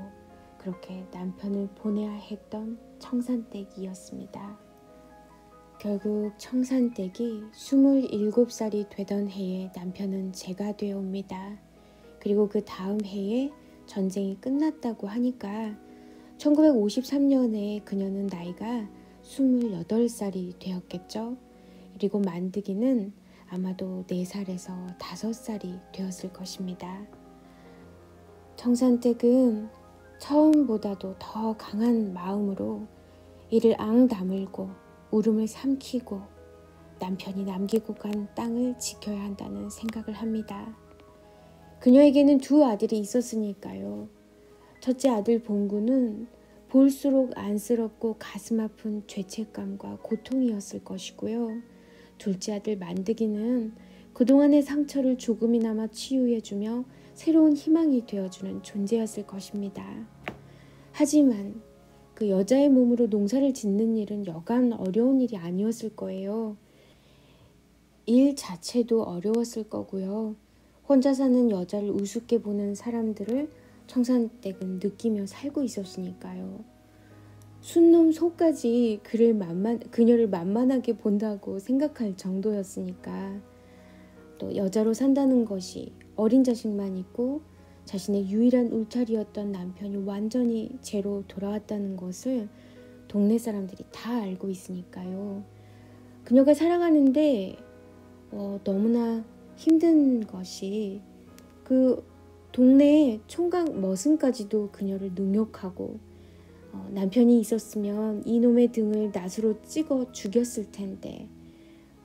그렇게 0.60 1.08
남편을 1.12 1.68
보내야 1.74 2.12
했던 2.12 2.78
청산댁이었습니다. 3.00 4.69
결국 5.80 6.34
청산댁이 6.38 7.52
27살이 7.54 8.90
되던 8.90 9.30
해에 9.30 9.72
남편은 9.74 10.34
제가 10.34 10.76
되어옵니다. 10.76 11.58
그리고 12.20 12.50
그 12.50 12.66
다음 12.66 13.00
해에 13.06 13.50
전쟁이 13.86 14.36
끝났다고 14.42 15.08
하니까 15.08 15.78
1953년에 16.38 17.86
그녀는 17.86 18.28
나이가 18.28 18.90
28살이 19.24 20.60
되었겠죠. 20.60 21.38
그리고 21.94 22.20
만드기는 22.20 23.14
아마도 23.48 24.04
4살에서 24.06 24.98
5살이 24.98 25.80
되었을 25.94 26.34
것입니다. 26.34 27.08
청산댁은 28.58 29.70
처음보다도 30.20 31.16
더 31.20 31.56
강한 31.56 32.12
마음으로 32.12 32.86
이를 33.50 33.80
앙 33.80 34.10
다물고 34.10 34.89
울음을 35.12 35.48
삼키고 35.48 36.22
남편이 37.00 37.46
남기고 37.46 37.96
간 37.96 38.28
땅을 38.36 38.78
지켜야 38.78 39.22
한다는 39.24 39.70
생각을 39.70 40.14
합니다. 40.14 40.76
그녀에게는 41.80 42.40
두 42.40 42.66
아들이 42.66 43.00
있었으니까요. 43.00 44.10
첫째 44.82 45.10
아들 45.10 45.42
봉구는 45.42 46.28
볼수록 46.68 47.38
안쓰럽고 47.38 48.18
가슴 48.20 48.60
아픈 48.60 49.04
죄책감과 49.08 50.00
고통이었을 50.04 50.84
것이고요. 50.84 51.62
둘째 52.18 52.54
아들 52.54 52.78
만드기는 52.78 53.74
그동안의 54.14 54.62
상처를 54.62 55.18
조금이나마 55.18 55.88
치유해주며 55.88 56.84
새로운 57.14 57.56
희망이 57.56 58.06
되어주는 58.06 58.62
존재였을 58.62 59.26
것입니다. 59.26 59.84
하지만 60.92 61.62
그 62.20 62.28
여자의 62.28 62.68
몸으로 62.68 63.08
농사를 63.08 63.54
짓는 63.54 63.96
일은 63.96 64.28
여간 64.28 64.74
어려운 64.74 65.22
일이 65.22 65.38
아니었을 65.38 65.96
거예요. 65.96 66.58
일 68.06 68.36
자체도 68.36 69.04
어려웠을 69.04 69.70
거고요. 69.70 70.36
혼자 70.86 71.14
사는 71.14 71.50
여자를 71.50 71.90
우습게 71.92 72.42
보는 72.42 72.76
사람들을 72.76 73.50
청산댁은 73.88 74.82
느끼며 74.84 75.28
살고 75.28 75.64
있었으니까요. 75.64 76.60
순놈 77.62 78.12
소까지 78.12 79.00
그를 79.04 79.34
만만, 79.34 79.80
그녀를 79.80 80.28
만만하게 80.28 80.98
본다고 80.98 81.58
생각할 81.60 82.18
정도였으니까 82.18 83.40
또 84.40 84.54
여자로 84.58 84.94
산다는 84.94 85.46
것이 85.46 85.94
어린 86.18 86.44
자식만 86.44 86.98
있고 86.98 87.44
자신의 87.90 88.30
유일한 88.30 88.72
울타리였던 88.72 89.52
남편이 89.52 90.06
완전히 90.06 90.78
죄로 90.80 91.24
돌아왔다는 91.28 91.98
것을 91.98 92.48
동네 93.08 93.40
사람들이 93.40 93.84
다 93.92 94.14
알고 94.14 94.48
있으니까요. 94.48 95.44
그녀가 96.24 96.54
살아가는데 96.54 97.58
어, 98.30 98.60
너무나 98.64 99.26
힘든 99.56 100.28
것이 100.28 101.02
그 101.64 102.06
동네의 102.52 103.22
총각 103.26 103.80
머슴까지도 103.80 104.70
그녀를 104.72 105.14
능욕하고 105.16 105.98
어, 106.72 106.90
남편이 106.94 107.40
있었으면 107.40 108.22
이놈의 108.24 108.72
등을 108.72 109.12
낫으로 109.12 109.64
찍어 109.64 110.12
죽였을 110.12 110.72
텐데 110.72 111.28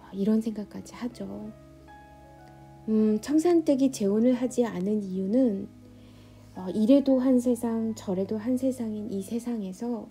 어, 0.01 0.07
이런 0.15 0.41
생각까지 0.41 0.95
하죠. 0.95 1.53
음, 2.89 3.19
청산댁이 3.21 3.93
재혼을 3.93 4.35
하지 4.35 4.65
않은 4.65 5.03
이유는 5.03 5.69
어, 6.57 6.67
이래도 6.75 7.19
한 7.19 7.41
세상 7.41 7.95
저래도 7.95 8.37
한 8.39 8.57
세상인 8.57 9.11
이 9.11 9.23
세상에서 9.23 10.09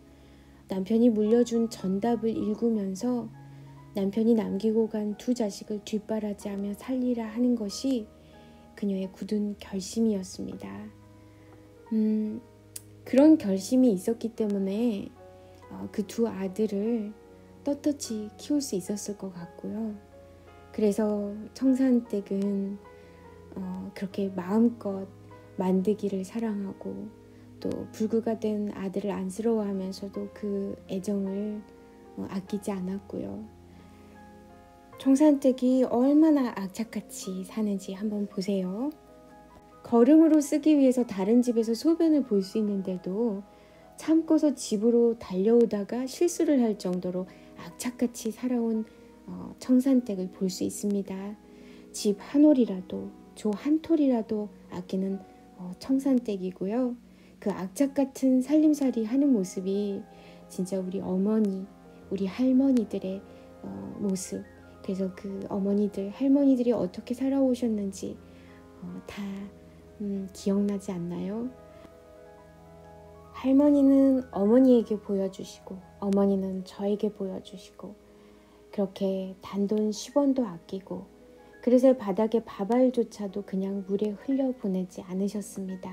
남편이 0.68 1.10
물려준 1.12 1.70
전답을 1.70 2.30
읽으면서 2.30 3.30
남편이 3.96 4.34
남기고 4.34 4.90
간 4.90 5.16
두 5.18 5.34
자식을 5.34 5.82
뒷바라지하며 5.86 6.74
살리라 6.74 7.28
하는 7.28 7.56
것이 7.56 8.08
그녀의 8.76 9.12
굳은 9.12 9.56
결심이었습니다. 9.60 10.68
음, 11.94 12.42
그런 13.06 13.38
결심이 13.38 13.92
있었기 13.94 14.30
때문에 14.30 15.10
어, 15.70 15.88
그두 15.92 16.28
아들을 16.28 17.14
떳떳이 17.64 18.30
키울 18.38 18.62
수 18.62 18.76
있었을 18.76 19.18
것 19.18 19.32
같고요. 19.32 19.96
그래서 20.74 21.34
청산댁은 21.54 22.78
어, 23.56 23.92
그렇게 23.94 24.30
마음껏 24.30 25.08
만드기를 25.58 26.26
사랑하고 26.26 27.08
또 27.60 27.70
불구가 27.92 28.40
된 28.40 28.72
아들을 28.74 29.12
안쓰러워하면서도 29.12 30.30
그 30.34 30.76
애정을 30.90 31.62
어, 32.18 32.28
아끼지 32.30 32.72
않았고요. 32.72 33.44
청산댁이 35.00 35.86
얼마나 35.86 36.54
악착같이 36.56 37.44
사는지 37.44 37.94
한번 37.94 38.26
보세요. 38.28 38.90
걸음으로 39.84 40.42
쓰기 40.42 40.78
위해서 40.78 41.06
다른 41.06 41.42
집에서 41.42 41.74
소변을 41.74 42.24
볼 42.24 42.42
수 42.42 42.58
있는데도 42.58 43.44
참고서 43.98 44.56
집으로 44.56 45.20
달려오다가 45.20 46.08
실수를 46.08 46.62
할 46.64 46.80
정도로 46.80 47.28
악착같이 47.58 48.32
살아온 48.32 48.82
어, 48.82 49.03
청산댁을 49.60 50.32
볼 50.32 50.50
수 50.50 50.64
있습니다. 50.64 51.36
집 51.92 52.18
한 52.20 52.44
올이라도 52.46 53.10
조 53.36 53.52
한 53.52 53.82
톨이라도 53.82 54.50
아끼는 54.72 55.20
어, 55.58 55.72
청산댁이고요. 55.80 56.96
그 57.40 57.52
악착 57.52 57.94
같은 57.94 58.42
살림살이 58.42 59.06
하는 59.06 59.32
모습이 59.34 60.02
진짜 60.50 60.80
우리 60.80 61.00
어머니, 61.00 61.66
우리 62.10 62.26
할머니들의 62.26 63.22
어, 63.64 63.96
모습. 64.00 64.44
그래서 64.84 65.14
그 65.16 65.46
어머니들, 65.50 66.10
할머니들이 66.12 66.72
어떻게 66.74 67.14
살아오셨는지 67.14 68.18
어, 68.82 69.02
다 69.08 69.24
음, 70.02 70.28
기억나지 70.34 70.92
않나요? 70.92 71.50
할머니는 73.32 74.24
어머니에게 74.32 74.98
보여주시고 75.00 75.78
어머니는 76.00 76.66
저에게 76.66 77.12
보여주시고 77.12 77.96
그렇게 78.74 79.36
단돈 79.44 79.92
10원도 79.92 80.44
아끼고 80.48 81.06
그릇의 81.62 82.00
바닥에 82.00 82.44
밥알조차도 82.44 83.44
그냥 83.44 83.86
물에 83.88 84.10
흘려 84.10 84.52
보내지 84.54 85.04
않으셨습니다. 85.04 85.92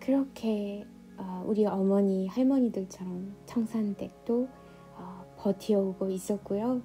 그렇게 0.00 0.86
어, 1.18 1.44
우리 1.46 1.66
어머니 1.66 2.28
할머니들처럼 2.28 3.36
청산댁도 3.44 4.48
어, 4.96 5.24
버티어오고 5.36 6.08
있었고요. 6.08 6.80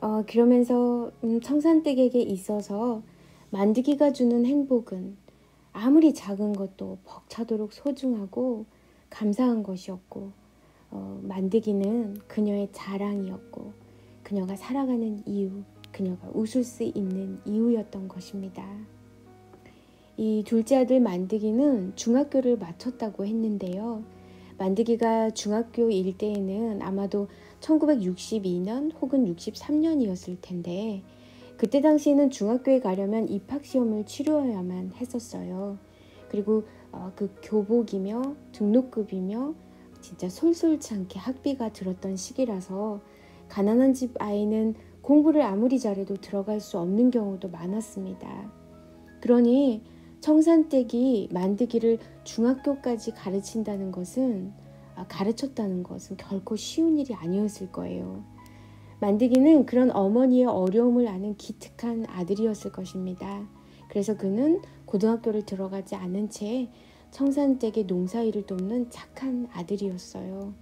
어, 0.00 0.22
그러면서 0.28 1.10
음, 1.24 1.40
청산댁에게 1.40 2.22
있어서 2.22 3.02
만드기가 3.50 4.12
주는 4.12 4.46
행복은 4.46 5.16
아무리 5.72 6.14
작은 6.14 6.52
것도 6.52 6.98
벅차도록 7.04 7.72
소중하고 7.72 8.66
감사한 9.10 9.64
것이었고 9.64 10.30
어, 10.90 11.20
만드기는 11.22 12.20
그녀의 12.26 12.68
자랑이었고 12.72 13.72
그녀가 14.22 14.56
살아가는 14.56 15.22
이유, 15.26 15.50
그녀가 15.92 16.28
웃을 16.34 16.64
수 16.64 16.82
있는 16.82 17.40
이유였던 17.44 18.08
것입니다. 18.08 18.64
이 20.16 20.42
둘째 20.44 20.76
아들 20.76 21.00
만드기는 21.00 21.92
중학교를 21.94 22.58
마쳤다고 22.58 23.24
했는데요. 23.24 24.02
만드기가 24.58 25.30
중학교 25.30 25.90
일 25.90 26.18
때에는 26.18 26.82
아마도 26.82 27.28
1962년 27.60 28.92
혹은 29.00 29.32
63년이었을 29.32 30.38
텐데 30.40 31.02
그때 31.56 31.80
당시에는 31.80 32.30
중학교에 32.30 32.80
가려면 32.80 33.28
입학 33.28 33.64
시험을 33.64 34.06
치루어야만 34.06 34.92
했었어요. 34.96 35.78
그리고 36.28 36.64
어, 36.92 37.12
그 37.14 37.32
교복이며 37.42 38.34
등록급이며 38.52 39.54
진짜 40.00 40.28
솔솔치 40.28 40.94
않게 40.94 41.18
학비가 41.18 41.72
들었던 41.72 42.16
시기라서 42.16 43.00
가난한 43.48 43.94
집 43.94 44.20
아이는 44.20 44.74
공부를 45.02 45.42
아무리 45.42 45.78
잘해도 45.78 46.16
들어갈 46.16 46.60
수 46.60 46.78
없는 46.78 47.10
경우도 47.10 47.48
많았습니다. 47.48 48.52
그러니 49.20 49.82
청산댁이 50.20 51.28
만드기를 51.32 51.98
중학교까지 52.24 53.12
가르친다는 53.12 53.92
것은 53.92 54.52
아, 54.94 55.06
가르쳤다는 55.06 55.84
것은 55.84 56.16
결코 56.16 56.56
쉬운 56.56 56.98
일이 56.98 57.14
아니었을 57.14 57.70
거예요. 57.70 58.24
만드기는 59.00 59.64
그런 59.64 59.92
어머니의 59.92 60.46
어려움을 60.46 61.06
아는 61.06 61.36
기특한 61.36 62.04
아들이었을 62.08 62.72
것입니다. 62.72 63.46
그래서 63.88 64.16
그는 64.16 64.60
고등학교를 64.86 65.46
들어가지 65.46 65.94
않은 65.94 66.30
채 66.30 66.68
청산댁의 67.10 67.84
농사일을 67.86 68.46
돕는 68.46 68.90
착한 68.90 69.48
아들이었어요. 69.52 70.54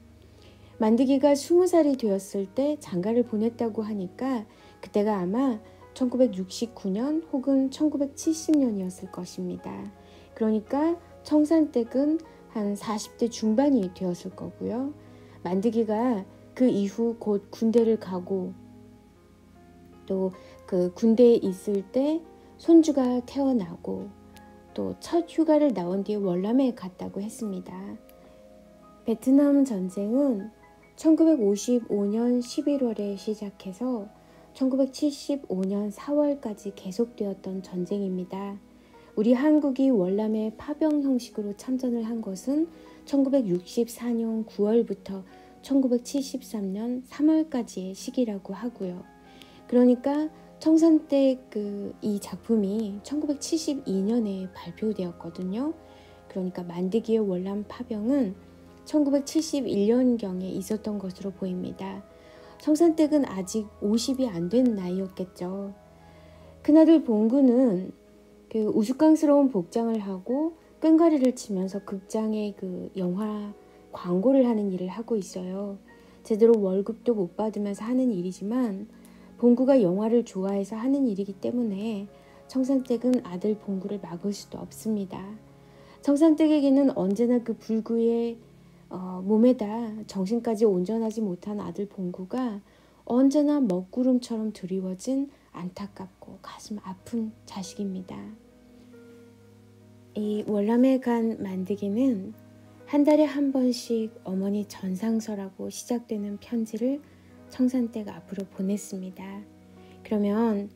만드기가 0.79 1.35
스무 1.35 1.67
살이 1.67 1.97
되었을 1.97 2.47
때 2.55 2.77
장가를 2.81 3.25
보냈다고 3.25 3.83
하니까 3.83 4.47
그때가 4.81 5.19
아마 5.19 5.59
1969년 5.95 7.25
혹은 7.33 7.71
1970년이었을 7.71 9.11
것입니다. 9.11 9.93
그러니까 10.35 10.97
청산댁은 11.23 12.21
한 12.51 12.75
40대 12.75 13.31
중반이 13.31 13.93
되었을 13.95 14.33
거고요. 14.37 14.93
만드기가 15.43 16.25
그 16.55 16.69
이후 16.69 17.17
곧 17.19 17.51
군대를 17.51 17.99
가고 17.99 18.53
또 20.07 20.33
그 20.67 20.93
군대에 20.95 21.37
있을 21.37 21.83
때 21.93 22.21
손주가 22.59 23.21
태어나고 23.25 24.09
또 24.77 24.95
첫 25.01 25.25
휴가를 25.27 25.73
나온 25.73 26.05
뒤에 26.05 26.17
월남에 26.17 26.75
갔다고 26.75 27.23
했습니다. 27.23 27.97
베트남 29.07 29.65
전쟁은 29.65 30.51
1955년 30.97 32.41
11월에 32.41 33.17
시작해서 33.17 34.07
1975년 34.53 35.91
4월까지 35.93 36.73
계속되었던 36.77 37.63
전쟁입니다. 37.63 38.59
우리 39.15 39.33
한국이 39.33 39.89
월남에 39.89 40.57
파병 40.59 41.03
형식으로 41.03 41.57
참전을 41.57 42.03
한 42.03 42.21
것은 42.21 42.69
1964년 43.07 44.45
9월부터 44.45 45.23
1973년 45.63 47.03
3월까지의 47.07 47.95
시기라고 47.95 48.53
하고요. 48.53 49.05
그러니까 49.69 50.29
청산 50.59 51.07
때 51.07 51.39
그 51.51 51.95
이 52.03 52.19
작품이 52.21 53.01
1972년에 53.03 54.49
발표되었거든요. 54.55 55.75
그러니까 56.29 56.63
만드기의 56.63 57.19
월남 57.21 57.65
파병은 57.69 58.35
1971년경에 58.85 60.43
있었던 60.43 60.99
것으로 60.99 61.31
보입니다. 61.33 62.05
청산댁은 62.61 63.27
아직 63.27 63.67
50이 63.81 64.29
안 64.29 64.49
된 64.49 64.65
나이였겠죠. 64.75 65.75
큰아들 66.63 67.05
봉구는 67.05 67.93
그 68.51 68.59
우스꽝스러운 68.67 69.51
복장을 69.51 69.99
하고 70.01 70.55
끈가리를 70.81 71.35
치면서 71.35 71.81
극장의 71.85 72.55
그 72.57 72.91
영화 72.97 73.53
광고를 73.93 74.47
하는 74.47 74.73
일을 74.73 74.89
하고 74.89 75.17
있어요. 75.17 75.79
제대로 76.23 76.61
월급도 76.61 77.15
못 77.15 77.37
받으면서 77.37 77.85
하는 77.85 78.11
일이지만 78.13 78.89
봉구가 79.39 79.83
영화를 79.83 80.25
좋아해서 80.25 80.77
하는 80.77 81.07
일이기 81.09 81.33
때문에 81.35 82.09
청산댁은 82.49 83.25
아들 83.25 83.59
봉구를 83.59 84.01
막을 84.01 84.33
수도 84.33 84.59
없습니다. 84.59 85.23
청산댁에게는 86.03 86.97
언제나 86.97 87.43
그 87.43 87.57
불구의 87.57 88.39
어, 88.89 89.21
몸에다 89.25 90.07
정신까지 90.07 90.65
온전하지 90.65 91.21
못한 91.21 91.61
아들 91.61 91.87
봉구가 91.87 92.61
언제나 93.05 93.61
먹구름처럼 93.61 94.53
드리워진 94.53 95.29
안타깝고 95.53 96.39
가슴 96.43 96.79
아픈 96.83 97.33
자식입니다. 97.45 98.17
이 100.15 100.45
월남에 100.47 101.01
간 101.01 101.43
만드기는 101.43 102.35
한 102.87 103.05
달에 103.05 103.25
한 103.25 103.53
번씩 103.53 104.13
어머니 104.25 104.67
전상서라고 104.67 105.71
시작되는 105.71 106.39
편지를 106.39 107.01
청산댁 107.51 108.09
앞으로 108.09 108.45
보냈습니다. 108.47 109.43
그러면 110.05 110.71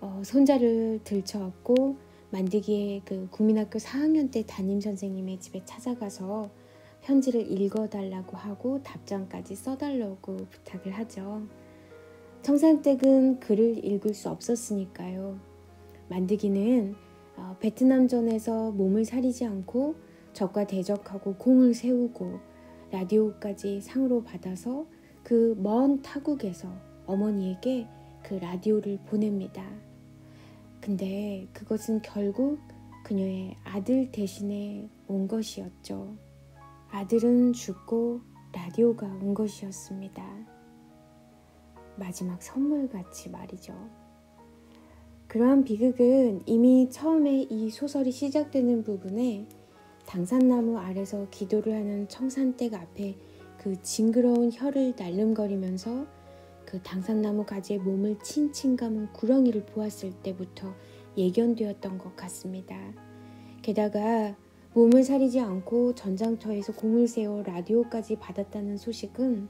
어, 0.00 0.22
손자를 0.24 1.00
들쳐업고 1.04 1.96
만드기의 2.30 3.02
그 3.04 3.28
국민학교 3.30 3.78
4학년 3.78 4.30
때 4.30 4.44
담임 4.46 4.80
선생님의 4.80 5.40
집에 5.40 5.64
찾아가서 5.64 6.50
편지를 7.02 7.50
읽어달라고 7.50 8.36
하고 8.36 8.82
답장까지 8.82 9.54
써달라고 9.54 10.36
부탁을 10.36 10.92
하죠. 10.92 11.46
청산댁은 12.42 13.40
글을 13.40 13.84
읽을 13.84 14.12
수 14.14 14.28
없었으니까요. 14.28 15.38
만드기는 16.08 16.94
어, 17.36 17.56
베트남전에서 17.60 18.72
몸을 18.72 19.04
사리지 19.04 19.44
않고 19.44 19.94
적과 20.32 20.66
대적하고 20.66 21.34
공을 21.36 21.74
세우고 21.74 22.38
라디오까지 22.90 23.80
상으로 23.80 24.22
받아서 24.22 24.86
그 25.26 25.56
먼 25.58 26.02
타국에서 26.02 26.72
어머니에게 27.04 27.88
그 28.22 28.34
라디오를 28.34 29.00
보냅니다. 29.06 29.68
근데 30.80 31.48
그것은 31.52 32.00
결국 32.02 32.60
그녀의 33.02 33.56
아들 33.64 34.12
대신에 34.12 34.88
온 35.08 35.26
것이었죠. 35.26 36.16
아들은 36.92 37.54
죽고 37.54 38.20
라디오가 38.52 39.04
온 39.04 39.34
것이었습니다. 39.34 40.24
마지막 41.96 42.40
선물같이 42.40 43.28
말이죠. 43.30 43.74
그러한 45.26 45.64
비극은 45.64 46.42
이미 46.46 46.88
처음에 46.88 47.48
이 47.50 47.70
소설이 47.70 48.12
시작되는 48.12 48.84
부분에 48.84 49.48
당산나무 50.06 50.78
아래서 50.78 51.26
기도를 51.32 51.74
하는 51.74 52.06
청산댁 52.06 52.74
앞에 52.74 53.16
그 53.66 53.82
징그러운 53.82 54.52
혀를 54.52 54.94
날름거리면서 54.96 56.06
그 56.64 56.80
당산나무 56.84 57.44
가지에 57.44 57.78
몸을 57.78 58.16
칭칭 58.22 58.76
감은 58.76 59.12
구렁이를 59.12 59.66
보았을 59.66 60.12
때부터 60.22 60.72
예견되었던 61.16 61.98
것 61.98 62.14
같습니다. 62.14 62.76
게다가 63.62 64.36
몸을 64.72 65.02
사리지 65.02 65.40
않고 65.40 65.96
전장터에서 65.96 66.74
공을 66.74 67.08
세워 67.08 67.42
라디오까지 67.42 68.20
받았다는 68.20 68.76
소식은 68.76 69.48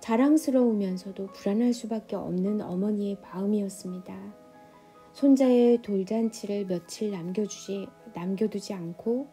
자랑스러우면서도 0.00 1.28
불안할 1.28 1.74
수밖에 1.74 2.16
없는 2.16 2.60
어머니의 2.60 3.18
마음이었습니다. 3.22 4.34
손자의 5.12 5.80
돌잔치를 5.80 6.66
며칠 6.66 7.12
남겨주지, 7.12 7.86
남겨두지 8.14 8.74
않고 8.74 9.28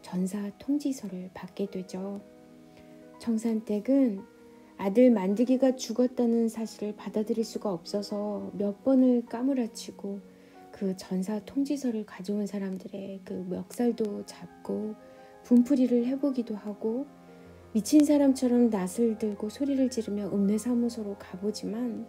전사 0.00 0.48
통지서를 0.60 1.32
받게 1.34 1.72
되죠. 1.72 2.20
청산댁은 3.24 4.22
아들 4.76 5.10
만드기가 5.10 5.76
죽었다는 5.76 6.50
사실을 6.50 6.94
받아들일 6.94 7.42
수가 7.42 7.72
없어서 7.72 8.50
몇 8.52 8.84
번을 8.84 9.24
까무라치고 9.24 10.20
그 10.70 10.94
전사 10.98 11.40
통지서를 11.46 12.04
가져온 12.04 12.46
사람들의 12.46 13.22
그 13.24 13.32
멱살도 13.48 14.26
잡고 14.26 14.94
분풀이를 15.44 16.04
해보기도 16.04 16.54
하고 16.54 17.06
미친 17.72 18.04
사람처럼 18.04 18.68
낯을 18.68 19.16
들고 19.18 19.48
소리를 19.48 19.88
지르며 19.88 20.26
읍내사무소로 20.26 21.16
가보지만 21.18 22.06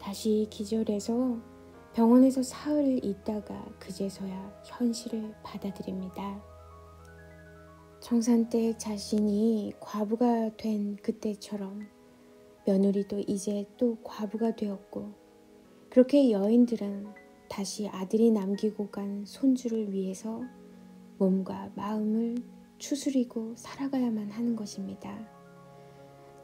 다시 0.00 0.48
기절해서 0.50 1.38
병원에서 1.94 2.42
사흘 2.42 3.04
있다가 3.04 3.64
그제서야 3.78 4.62
현실을 4.64 5.32
받아들입니다. 5.44 6.55
청산댁 8.06 8.78
자신이 8.78 9.72
과부가 9.80 10.56
된 10.56 10.94
그때처럼 10.94 11.88
며느리도 12.64 13.24
이제 13.26 13.66
또 13.76 13.98
과부가 14.04 14.54
되었고 14.54 15.12
그렇게 15.90 16.30
여인들은 16.30 17.08
다시 17.48 17.88
아들이 17.88 18.30
남기고 18.30 18.90
간 18.92 19.24
손주를 19.26 19.92
위해서 19.92 20.40
몸과 21.18 21.72
마음을 21.74 22.36
추스리고 22.78 23.54
살아가야만 23.56 24.30
하는 24.30 24.54
것입니다. 24.54 25.28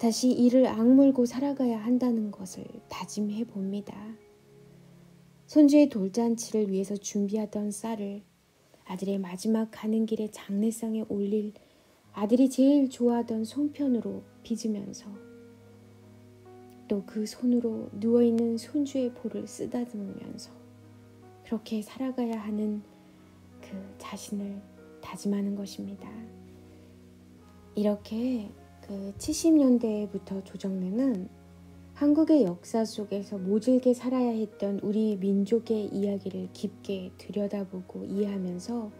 다시 0.00 0.32
이를 0.32 0.66
악물고 0.66 1.26
살아가야 1.26 1.78
한다는 1.78 2.32
것을 2.32 2.66
다짐해 2.88 3.44
봅니다. 3.44 3.94
손주의 5.46 5.88
돌잔치를 5.88 6.72
위해서 6.72 6.96
준비하던 6.96 7.70
쌀을 7.70 8.24
아들의 8.86 9.18
마지막 9.18 9.68
가는 9.70 10.06
길에 10.06 10.30
장례상에 10.30 11.04
올릴 11.08 11.52
아들이 12.12 12.50
제일 12.50 12.90
좋아하던 12.90 13.44
송편으로 13.44 14.22
빚으면서 14.42 15.06
또 16.88 17.02
그 17.06 17.24
손으로 17.24 17.88
누워있는 17.92 18.58
손주의 18.58 19.14
볼을 19.14 19.46
쓰다듬으면서 19.46 20.50
그렇게 21.44 21.80
살아가야 21.82 22.38
하는 22.40 22.82
그 23.60 23.70
자신을 23.98 24.60
다짐하는 25.00 25.54
것입니다. 25.54 26.10
이렇게 27.74 28.50
그 28.82 29.14
70년대부터 29.16 30.44
조정래는 30.44 31.28
한국의 31.94 32.44
역사 32.44 32.84
속에서 32.84 33.38
모질게 33.38 33.94
살아야 33.94 34.30
했던 34.30 34.80
우리 34.82 35.16
민족의 35.16 35.86
이야기를 35.86 36.48
깊게 36.52 37.12
들여다보고 37.18 38.04
이해하면서 38.04 38.90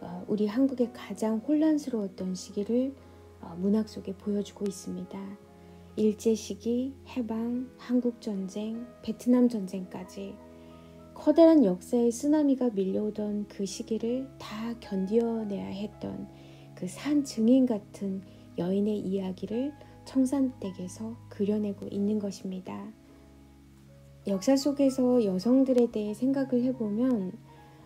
어, 0.00 0.24
우리 0.28 0.46
한국의 0.46 0.92
가장 0.92 1.38
혼란스러웠던 1.38 2.34
시기를 2.34 2.94
어, 3.40 3.54
문학 3.58 3.88
속에 3.88 4.14
보여주고 4.14 4.64
있습니다. 4.66 5.18
일제 5.96 6.34
시기, 6.34 6.94
해방, 7.08 7.68
한국 7.76 8.20
전쟁, 8.20 8.86
베트남 9.02 9.48
전쟁까지 9.48 10.34
커다란 11.14 11.64
역사의 11.64 12.10
쓰나미가 12.10 12.70
밀려오던 12.70 13.46
그 13.48 13.66
시기를 13.66 14.28
다 14.38 14.74
견뎌내야 14.80 15.66
했던 15.66 16.28
그 16.74 16.88
산 16.88 17.22
증인 17.22 17.66
같은 17.66 18.22
여인의 18.58 18.98
이야기를 18.98 19.72
청산댁에서 20.04 21.16
그려내고 21.28 21.86
있는 21.90 22.18
것입니다. 22.18 22.92
역사 24.26 24.56
속에서 24.56 25.24
여성들에 25.24 25.90
대해 25.90 26.14
생각을 26.14 26.62
해보면 26.62 27.32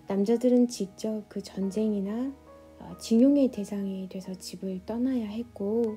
남자들은 0.07 0.69
직접 0.69 1.25
그 1.29 1.43
전쟁이나 1.43 2.33
어, 2.79 2.97
징용의 2.99 3.51
대상이 3.51 4.09
돼서 4.09 4.35
집을 4.35 4.83
떠나야 4.85 5.27
했고 5.29 5.97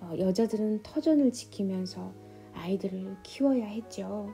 어, 0.00 0.14
여자들은 0.18 0.82
터전을 0.82 1.32
지키면서 1.32 2.12
아이들을 2.52 3.16
키워야 3.22 3.66
했죠. 3.66 4.32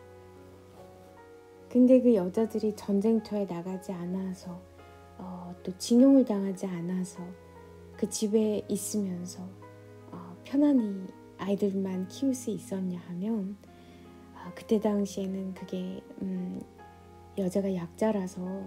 근데 1.68 2.00
그 2.00 2.14
여자들이 2.14 2.74
전쟁터에 2.74 3.44
나가지 3.44 3.92
않아서 3.92 4.60
어, 5.18 5.54
또 5.62 5.76
징용을 5.78 6.24
당하지 6.24 6.66
않아서 6.66 7.22
그 7.96 8.08
집에 8.08 8.62
있으면서 8.68 9.42
어, 10.10 10.36
편안히 10.44 11.06
아이들만 11.38 12.08
키울 12.08 12.34
수 12.34 12.50
있었냐 12.50 12.98
하면 13.08 13.56
어, 14.34 14.52
그때 14.54 14.80
당시에는 14.80 15.54
그게 15.54 16.02
음, 16.22 16.60
여자가 17.38 17.74
약자라서 17.74 18.64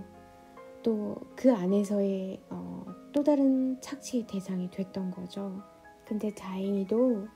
또 0.84 1.29
그 1.39 1.53
안에서의 1.53 2.41
어, 2.49 2.86
또 3.13 3.23
다른 3.23 3.79
착취의 3.79 4.27
대상이 4.27 4.69
됐던 4.71 5.12
거죠. 5.12 5.62
근데 6.05 6.36
다행히도 6.36 7.27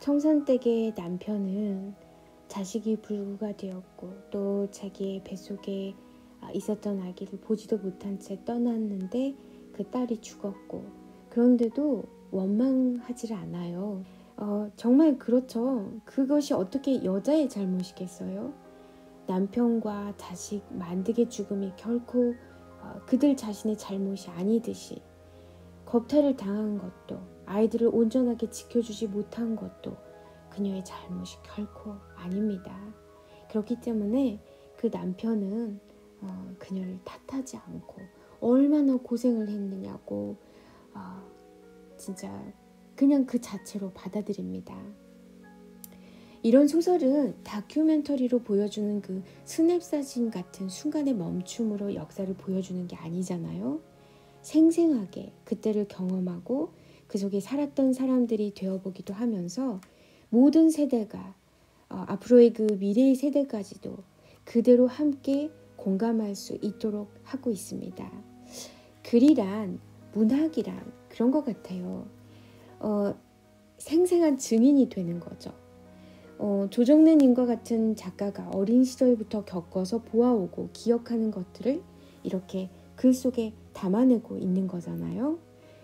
청산댁의 0.00 0.94
남편은 0.96 1.94
자식이 2.48 3.02
불구가 3.02 3.56
되었고 3.56 4.14
또 4.32 4.68
자기의 4.72 5.22
뱃속에 5.22 5.94
아, 6.40 6.50
있었던 6.50 7.00
아기를 7.02 7.38
보지도 7.38 7.78
못한 7.78 8.18
채 8.18 8.44
떠났는데 8.44 9.36
그 9.72 9.88
딸이 9.88 10.20
죽었고 10.20 10.86
그런데도 11.30 12.02
원망하지 12.32 13.32
않아요. 13.32 14.02
어, 14.36 14.70
정말 14.76 15.18
그렇죠. 15.18 16.00
그것이 16.04 16.54
어떻게 16.54 17.04
여자의 17.04 17.48
잘못이겠어요? 17.48 18.52
남편과 19.26 20.14
자식 20.16 20.64
만득의 20.70 21.30
죽음이 21.30 21.72
결코 21.76 22.34
어, 22.80 23.00
그들 23.06 23.36
자신의 23.36 23.78
잘못이 23.78 24.30
아니듯이 24.30 25.00
겁탈을 25.84 26.36
당한 26.36 26.78
것도 26.78 27.20
아이들을 27.46 27.90
온전하게 27.92 28.50
지켜주지 28.50 29.08
못한 29.08 29.54
것도 29.54 29.96
그녀의 30.50 30.84
잘못이 30.84 31.38
결코 31.42 31.94
아닙니다. 32.16 32.76
그렇기 33.48 33.80
때문에 33.80 34.40
그 34.76 34.88
남편은 34.92 35.80
어, 36.22 36.54
그녀를 36.58 36.98
탓하지 37.04 37.58
않고 37.58 38.00
얼마나 38.40 38.96
고생을 38.96 39.48
했느냐고 39.48 40.36
어, 40.94 41.22
진짜 41.96 42.28
그냥 43.02 43.26
그 43.26 43.40
자체로 43.40 43.90
받아들입니다. 43.90 44.80
이런 46.44 46.68
소설은 46.68 47.34
다큐멘터리로 47.42 48.44
보여주는 48.44 49.02
그 49.02 49.24
스냅 49.44 49.82
사진 49.82 50.30
같은 50.30 50.68
순간의 50.68 51.14
멈춤으로 51.14 51.96
역사를 51.96 52.32
보여주는 52.32 52.86
게 52.86 52.94
아니잖아요. 52.94 53.80
생생하게 54.42 55.32
그때를 55.44 55.88
경험하고 55.88 56.70
그 57.08 57.18
속에 57.18 57.40
살았던 57.40 57.92
사람들이 57.92 58.54
되어보기도 58.54 59.14
하면서 59.14 59.80
모든 60.28 60.70
세대가 60.70 61.34
어, 61.88 62.04
앞으로의 62.06 62.52
그 62.52 62.76
미래의 62.78 63.16
세대까지도 63.16 63.96
그대로 64.44 64.86
함께 64.86 65.50
공감할 65.74 66.36
수 66.36 66.56
있도록 66.62 67.12
하고 67.24 67.50
있습니다. 67.50 68.12
글이란 69.02 69.80
문학이란 70.12 70.92
그런 71.08 71.32
것 71.32 71.44
같아요. 71.44 72.21
어, 72.82 73.14
생생한 73.78 74.38
증인이 74.38 74.88
되는 74.88 75.20
거죠. 75.20 75.52
어, 76.38 76.66
조정래님과 76.70 77.46
같은 77.46 77.94
작가가 77.94 78.50
어린 78.52 78.84
시절부터 78.84 79.44
겪어서 79.44 80.02
보아오고 80.02 80.70
기억하는 80.72 81.30
것들을 81.30 81.80
이렇게 82.24 82.68
글 82.96 83.14
속에 83.14 83.52
담아내고 83.72 84.38
있는 84.38 84.66
거잖아요. 84.66 85.38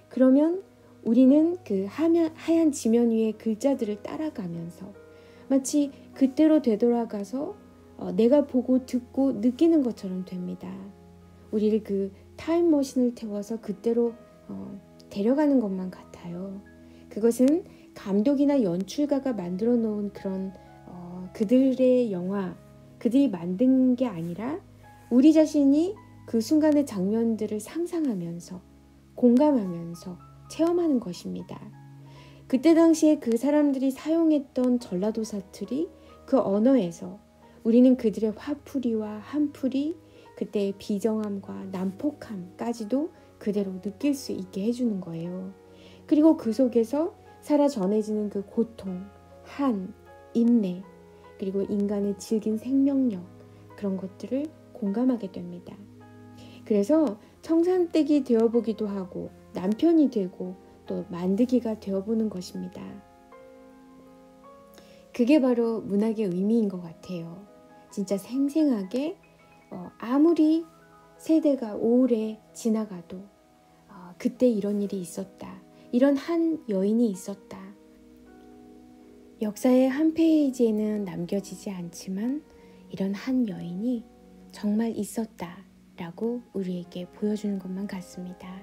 그러면 0.09 0.63
우리는 1.05 1.57
그 1.65 1.87
하얀, 1.89 2.33
하얀 2.35 2.73
지면 2.73 3.11
위에 3.11 3.33
글자들을 3.33 4.03
따라가면서 4.03 4.93
마치 5.49 5.93
그때로 6.15 6.61
되돌아가서 6.61 7.57
어, 7.99 8.13
내가 8.13 8.47
보고 8.47 8.85
듣고 8.85 9.33
느끼는 9.35 9.83
것처럼 9.83 10.25
됩니다. 10.25 10.73
우리를 11.53 11.83
그 11.85 12.13
타임머신을 12.37 13.15
태워서 13.15 13.61
그때로 13.61 14.15
어, 14.49 14.81
데려가는 15.11 15.61
것만 15.61 15.91
같아요. 15.91 16.61
그것은 17.19 17.65
감독이나 17.95 18.63
연출가가 18.63 19.33
만들어 19.33 19.75
놓은 19.75 20.13
그런 20.13 20.53
어, 20.87 21.29
그들의 21.33 22.13
영화, 22.13 22.57
그들이 22.99 23.29
만든 23.29 23.97
게 23.97 24.07
아니라 24.07 24.61
우리 25.11 25.33
자신이 25.33 25.97
그 26.27 26.41
순간의 26.41 26.87
장면들을 26.87 27.59
상상하면서 27.59 28.61
공감하면서 29.17 30.17
체험하는 30.49 31.01
것입니다. 31.01 31.61
그때 32.47 32.75
당시에 32.75 33.19
그 33.19 33.37
사람들이 33.37 33.91
사용했던 33.91 34.79
전라도 34.79 35.25
사투리, 35.25 35.89
그 36.25 36.39
언어에서 36.39 37.19
우리는 37.65 37.97
그들의 37.97 38.35
화풀이와 38.37 39.19
한풀이, 39.25 39.97
그때의 40.37 40.75
비정함과 40.79 41.67
난폭함까지도 41.73 43.11
그대로 43.39 43.81
느낄 43.81 44.15
수 44.15 44.31
있게 44.31 44.63
해주는 44.67 45.01
거예요. 45.01 45.53
그리고 46.09 46.37
그 46.37 46.53
속에서 46.53 47.15
살아 47.43 47.69
전해지는 47.69 48.31
그 48.31 48.45
고통, 48.45 49.05
한, 49.45 49.95
인내, 50.35 50.83
그리고 51.39 51.63
인간의 51.63 52.19
질긴 52.19 52.59
생명력 52.59 53.23
그런 53.77 53.97
것들을 53.97 54.47
공감하게 54.73 55.31
됩니다. 55.31 55.77
그래서 56.65 57.19
청산댁이 57.43 58.25
되어보기도 58.25 58.89
하고 58.89 59.31
남편이 59.55 60.11
되고 60.11 60.57
또 60.87 61.05
만드기가 61.11 61.79
되어보는 61.79 62.31
것입니다. 62.31 62.83
그게 65.15 65.41
바로 65.41 65.81
문학의 65.81 66.27
의미인 66.27 66.69
것 66.69 66.81
같아요. 66.81 67.47
진짜 67.91 68.17
생생하게 68.17 69.17
어, 69.71 69.91
아무리 69.99 70.65
세대가 71.19 71.75
오래 71.75 72.41
지나가도 72.55 73.17
어, 73.89 74.15
그때 74.19 74.49
이런 74.49 74.81
일이 74.81 75.01
있었다. 75.01 75.58
이런 75.91 76.17
한 76.17 76.63
여인이 76.69 77.09
있었다. 77.09 77.59
역사의 79.41 79.89
한 79.89 80.13
페이지에는 80.13 81.05
남겨지지 81.05 81.71
않지만 81.71 82.43
이런 82.91 83.15
한 83.15 83.49
여인이 83.49 84.05
정말 84.53 84.95
있었다. 84.95 85.65
라고 85.97 86.43
우리에게 86.53 87.07
보여주는 87.07 87.59
것만 87.59 87.87
같습니다. 87.87 88.55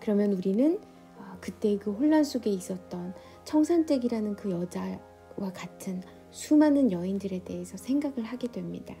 그러면 0.00 0.32
우리는 0.32 0.80
어, 1.18 1.36
그때 1.40 1.76
그 1.76 1.92
혼란 1.92 2.24
속에 2.24 2.50
있었던 2.50 3.14
청산댁이라는 3.44 4.34
그 4.36 4.50
여자와 4.50 5.52
같은 5.54 6.02
수많은 6.30 6.90
여인들에 6.90 7.44
대해서 7.44 7.76
생각을 7.76 8.24
하게 8.24 8.48
됩니다. 8.48 8.94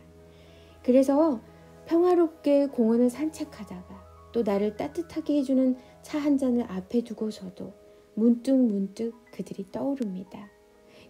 그래서 0.84 1.40
평화롭게 1.86 2.68
공원을 2.68 3.10
산책하다가 3.10 4.00
또 4.32 4.42
나를 4.42 4.76
따뜻하게 4.76 5.38
해주는 5.38 5.76
차 6.02 6.18
한 6.18 6.38
잔을 6.38 6.64
앞에 6.70 7.02
두고서도 7.02 7.72
문득 8.14 8.56
문득 8.56 9.14
그들이 9.30 9.66
떠오릅니다. 9.70 10.48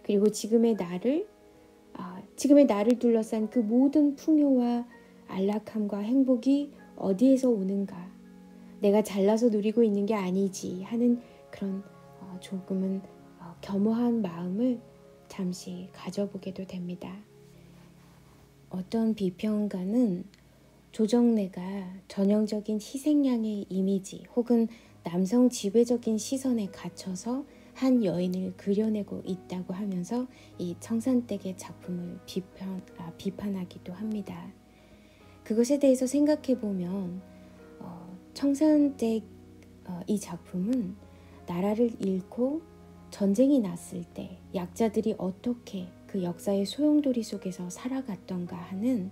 그리고 0.03 0.29
지금의 0.29 0.75
나를 0.75 1.27
아, 1.93 2.21
지금의 2.35 2.65
나를 2.65 2.99
둘러싼 2.99 3.49
그 3.49 3.59
모든 3.59 4.15
풍요와 4.15 4.87
안락함과 5.27 5.99
행복이 5.99 6.71
어디에서 6.95 7.49
오는가? 7.49 8.11
내가 8.79 9.03
잘나서 9.03 9.49
누리고 9.49 9.83
있는 9.83 10.05
게 10.05 10.13
아니지 10.15 10.83
하는 10.83 11.21
그런 11.51 11.83
어, 12.19 12.37
조금은 12.39 13.01
어, 13.39 13.55
겸허한 13.61 14.21
마음을 14.21 14.79
잠시 15.27 15.89
가져보게도 15.93 16.65
됩니다. 16.67 17.15
어떤 18.69 19.13
비평가는 19.13 20.23
조정래가 20.91 21.61
전형적인 22.07 22.75
희생양의 22.75 23.67
이미지 23.69 24.23
혹은 24.35 24.67
남성 25.03 25.49
지배적인 25.49 26.17
시선에 26.17 26.67
갇혀서 26.67 27.45
한 27.73 28.03
여인을 28.03 28.55
그려내고 28.57 29.21
있다고 29.25 29.73
하면서 29.73 30.27
이 30.57 30.75
청산댁의 30.79 31.57
작품을 31.57 32.19
비판, 32.25 32.81
아, 32.97 33.11
비판하기도 33.17 33.93
합니다. 33.93 34.51
그것에 35.43 35.79
대해서 35.79 36.05
생각해 36.05 36.59
보면 36.59 37.21
어, 37.79 38.17
청산댁 38.33 39.23
어, 39.85 40.01
이 40.07 40.19
작품은 40.19 40.95
나라를 41.47 41.91
잃고 41.99 42.61
전쟁이 43.09 43.59
났을 43.59 44.03
때 44.03 44.37
약자들이 44.53 45.15
어떻게 45.17 45.87
그 46.05 46.23
역사의 46.23 46.65
소용돌이 46.65 47.23
속에서 47.23 47.69
살아갔던가 47.69 48.55
하는 48.55 49.11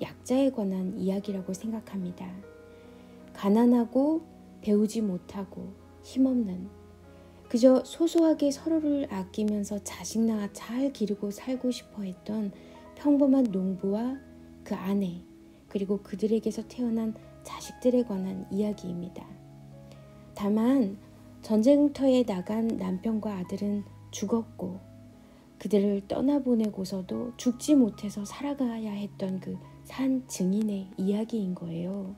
약자에 0.00 0.50
관한 0.50 0.98
이야기라고 0.98 1.52
생각합니다. 1.52 2.30
가난하고 3.32 4.22
배우지 4.60 5.02
못하고 5.02 5.72
힘없는 6.02 6.68
그저 7.48 7.82
소소하게 7.84 8.50
서로를 8.50 9.12
아끼면서 9.12 9.82
자식 9.82 10.20
낳아 10.20 10.52
잘 10.52 10.92
기르고 10.92 11.30
살고 11.30 11.70
싶어 11.70 12.02
했던 12.02 12.52
평범한 12.94 13.44
농부와 13.50 14.18
그 14.62 14.74
아내 14.74 15.22
그리고 15.68 15.98
그들에게서 16.02 16.68
태어난 16.68 17.14
자식들에 17.42 18.04
관한 18.04 18.46
이야기입니다. 18.50 19.26
다만 20.34 20.98
전쟁터에 21.42 22.24
나간 22.24 22.68
남편과 22.68 23.38
아들은 23.38 23.84
죽었고 24.10 24.78
그들을 25.58 26.02
떠나보내고서도 26.08 27.32
죽지 27.36 27.74
못해서 27.74 28.24
살아가야 28.24 28.92
했던 28.92 29.40
그 29.40 29.58
산 29.90 30.22
증인의 30.28 30.86
이야기인 30.96 31.56
거예요. 31.56 32.14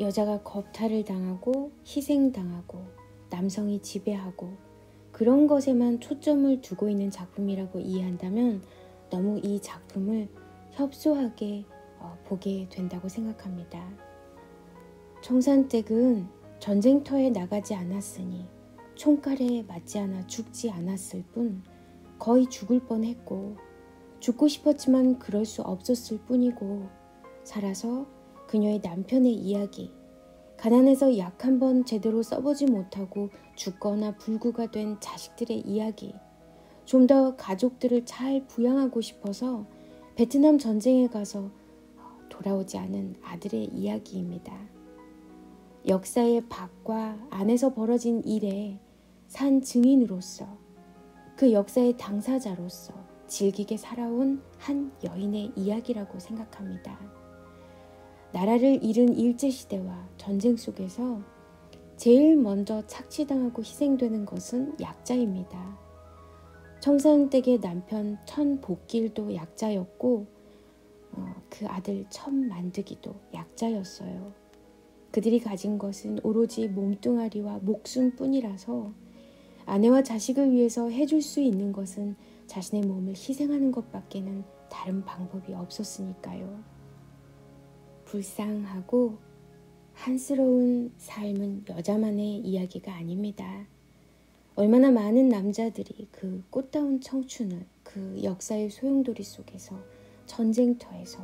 여자가 0.00 0.42
겁탈을 0.42 1.04
당하고 1.04 1.70
희생당하고 1.86 2.84
남성이 3.30 3.80
지배하고 3.80 4.52
그런 5.12 5.46
것에만 5.46 6.00
초점을 6.00 6.60
두고 6.60 6.88
있는 6.88 7.08
작품이라고 7.08 7.78
이해한다면 7.78 8.64
너무 9.10 9.38
이 9.44 9.60
작품을 9.62 10.28
협소하게 10.72 11.66
어, 12.00 12.18
보게 12.24 12.68
된다고 12.68 13.08
생각합니다. 13.08 13.88
청산댁은 15.22 16.26
전쟁터에 16.58 17.30
나가지 17.30 17.76
않았으니 17.76 18.44
총칼에 18.96 19.62
맞지 19.68 20.00
않아 20.00 20.26
죽지 20.26 20.72
않았을 20.72 21.22
뿐 21.32 21.62
거의 22.18 22.50
죽을 22.50 22.80
뻔했고 22.80 23.56
죽고 24.24 24.48
싶었지만 24.48 25.18
그럴 25.18 25.44
수 25.44 25.60
없었을 25.60 26.16
뿐이고 26.24 26.88
살아서 27.44 28.06
그녀의 28.46 28.80
남편의 28.82 29.34
이야기 29.34 29.92
가난해서 30.56 31.18
약 31.18 31.44
한 31.44 31.58
번 31.58 31.84
제대로 31.84 32.22
써보지 32.22 32.64
못하고 32.66 33.28
죽거나 33.54 34.16
불구가 34.16 34.70
된 34.70 34.96
자식들의 34.98 35.60
이야기 35.66 36.14
좀 36.86 37.06
더 37.06 37.36
가족들을 37.36 38.06
잘 38.06 38.46
부양하고 38.46 39.02
싶어서 39.02 39.66
베트남 40.16 40.56
전쟁에 40.58 41.06
가서 41.08 41.50
돌아오지 42.30 42.78
않은 42.78 43.16
아들의 43.22 43.66
이야기입니다. 43.74 44.54
역사의 45.86 46.48
밖과 46.48 47.18
안에서 47.28 47.74
벌어진 47.74 48.24
일에 48.24 48.78
산 49.26 49.60
증인으로서 49.60 50.46
그 51.36 51.52
역사의 51.52 51.98
당사자로서 51.98 53.03
즐기게 53.34 53.76
살아온 53.76 54.40
한 54.58 54.92
여인의 55.02 55.54
이야기라고 55.56 56.20
생각합니다. 56.20 56.96
나라를 58.32 58.84
잃은 58.84 59.16
일제시대와 59.16 60.08
전쟁 60.16 60.56
속에서 60.56 61.20
제일 61.96 62.36
먼저 62.36 62.86
착취당하고 62.86 63.62
희생되는 63.62 64.24
것은 64.24 64.76
약자입니다. 64.80 65.76
청산댁의 66.78 67.60
남편 67.60 68.18
천복길도 68.24 69.34
약자였고 69.34 70.26
어, 71.12 71.34
그 71.50 71.66
아들 71.66 72.06
천만드기도 72.10 73.16
약자였어요. 73.34 74.32
그들이 75.10 75.40
가진 75.40 75.78
것은 75.78 76.20
오로지 76.22 76.68
몸뚱아리와 76.68 77.58
목숨뿐이라서 77.62 78.92
아내와 79.66 80.04
자식을 80.04 80.52
위해서 80.52 80.88
해줄 80.88 81.20
수 81.20 81.40
있는 81.40 81.72
것은 81.72 82.14
자신의 82.46 82.86
몸을 82.86 83.14
희생하는 83.14 83.72
것밖에는 83.72 84.44
다른 84.70 85.04
방법이 85.04 85.52
없었으니까요. 85.54 86.62
불쌍하고 88.04 89.18
한스러운 89.94 90.92
삶은 90.98 91.64
여자만의 91.68 92.38
이야기가 92.38 92.92
아닙니다. 92.94 93.66
얼마나 94.56 94.90
많은 94.90 95.28
남자들이 95.28 96.08
그 96.12 96.44
꽃다운 96.50 97.00
청춘을 97.00 97.66
그 97.82 98.20
역사의 98.22 98.70
소용돌이 98.70 99.22
속에서 99.22 99.76
전쟁터에서 100.26 101.18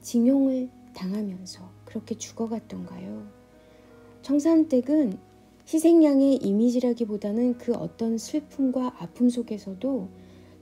징용을 0.00 0.70
당하면서 0.94 1.68
그렇게 1.84 2.16
죽어갔던가요? 2.16 3.26
청산댁은 4.22 5.18
희생양의 5.72 6.36
이미지라기보다는 6.36 7.58
그 7.58 7.74
어떤 7.74 8.18
슬픔과 8.18 8.94
아픔 8.98 9.28
속에서도 9.28 10.08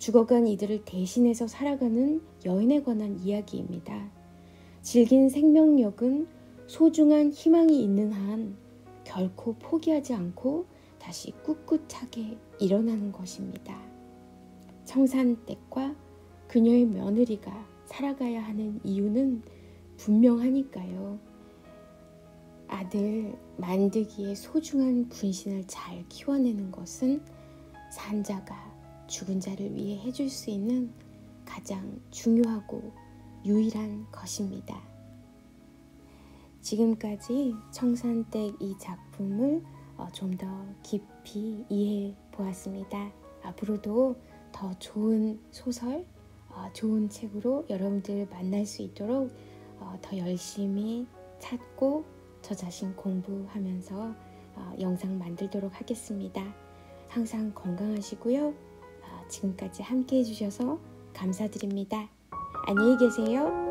죽어간 0.04 0.46
이들을 0.46 0.84
대신해서 0.84 1.46
살아가는 1.46 2.20
여인에 2.44 2.82
관한 2.82 3.18
이야기입니다. 3.20 4.10
질긴 4.82 5.30
생명력은 5.30 6.26
소중한 6.66 7.30
희망이 7.32 7.82
있는 7.82 8.12
한 8.12 8.54
결코 9.04 9.54
포기하지 9.54 10.12
않고 10.12 10.66
다시 10.98 11.32
꿋꿋하게 11.42 12.36
일어나는 12.60 13.12
것입니다. 13.12 13.80
청산댁과 14.84 15.96
그녀의 16.48 16.84
며느리가 16.84 17.66
살아가야 17.86 18.44
하는 18.44 18.80
이유는 18.84 19.40
분명하니까요. 19.96 21.18
아들 22.68 23.34
만드기에 23.56 24.34
소중한 24.34 25.08
분신을 25.08 25.64
잘 25.66 26.04
키워내는 26.10 26.72
것은 26.72 27.22
산자가 27.90 28.63
죽은 29.06 29.40
자를 29.40 29.74
위해 29.74 29.98
해줄 30.00 30.28
수 30.30 30.50
있는 30.50 30.92
가장 31.44 32.00
중요하고 32.10 32.92
유일한 33.44 34.06
것입니다. 34.10 34.80
지금까지 36.60 37.54
청산댁 37.70 38.56
이 38.60 38.74
작품을 38.78 39.62
어, 39.96 40.08
좀더 40.12 40.46
깊이 40.82 41.64
이해해 41.68 42.16
보았습니다. 42.32 43.12
앞으로도 43.42 44.16
더 44.50 44.72
좋은 44.78 45.38
소설, 45.50 46.06
어, 46.48 46.72
좋은 46.72 47.08
책으로 47.08 47.66
여러분들 47.68 48.26
만날 48.30 48.64
수 48.64 48.82
있도록 48.82 49.30
어, 49.78 49.98
더 50.00 50.16
열심히 50.16 51.06
찾고 51.38 52.04
저 52.42 52.54
자신 52.54 52.94
공부하면서 52.96 54.14
영상 54.80 55.18
만들도록 55.18 55.80
하겠습니다. 55.80 56.42
항상 57.08 57.52
건강하시고요. 57.54 58.63
지금까지 59.28 59.82
함께 59.82 60.18
해주셔서 60.18 60.78
감사드립니다. 61.14 62.08
안녕히 62.66 62.96
계세요. 62.96 63.63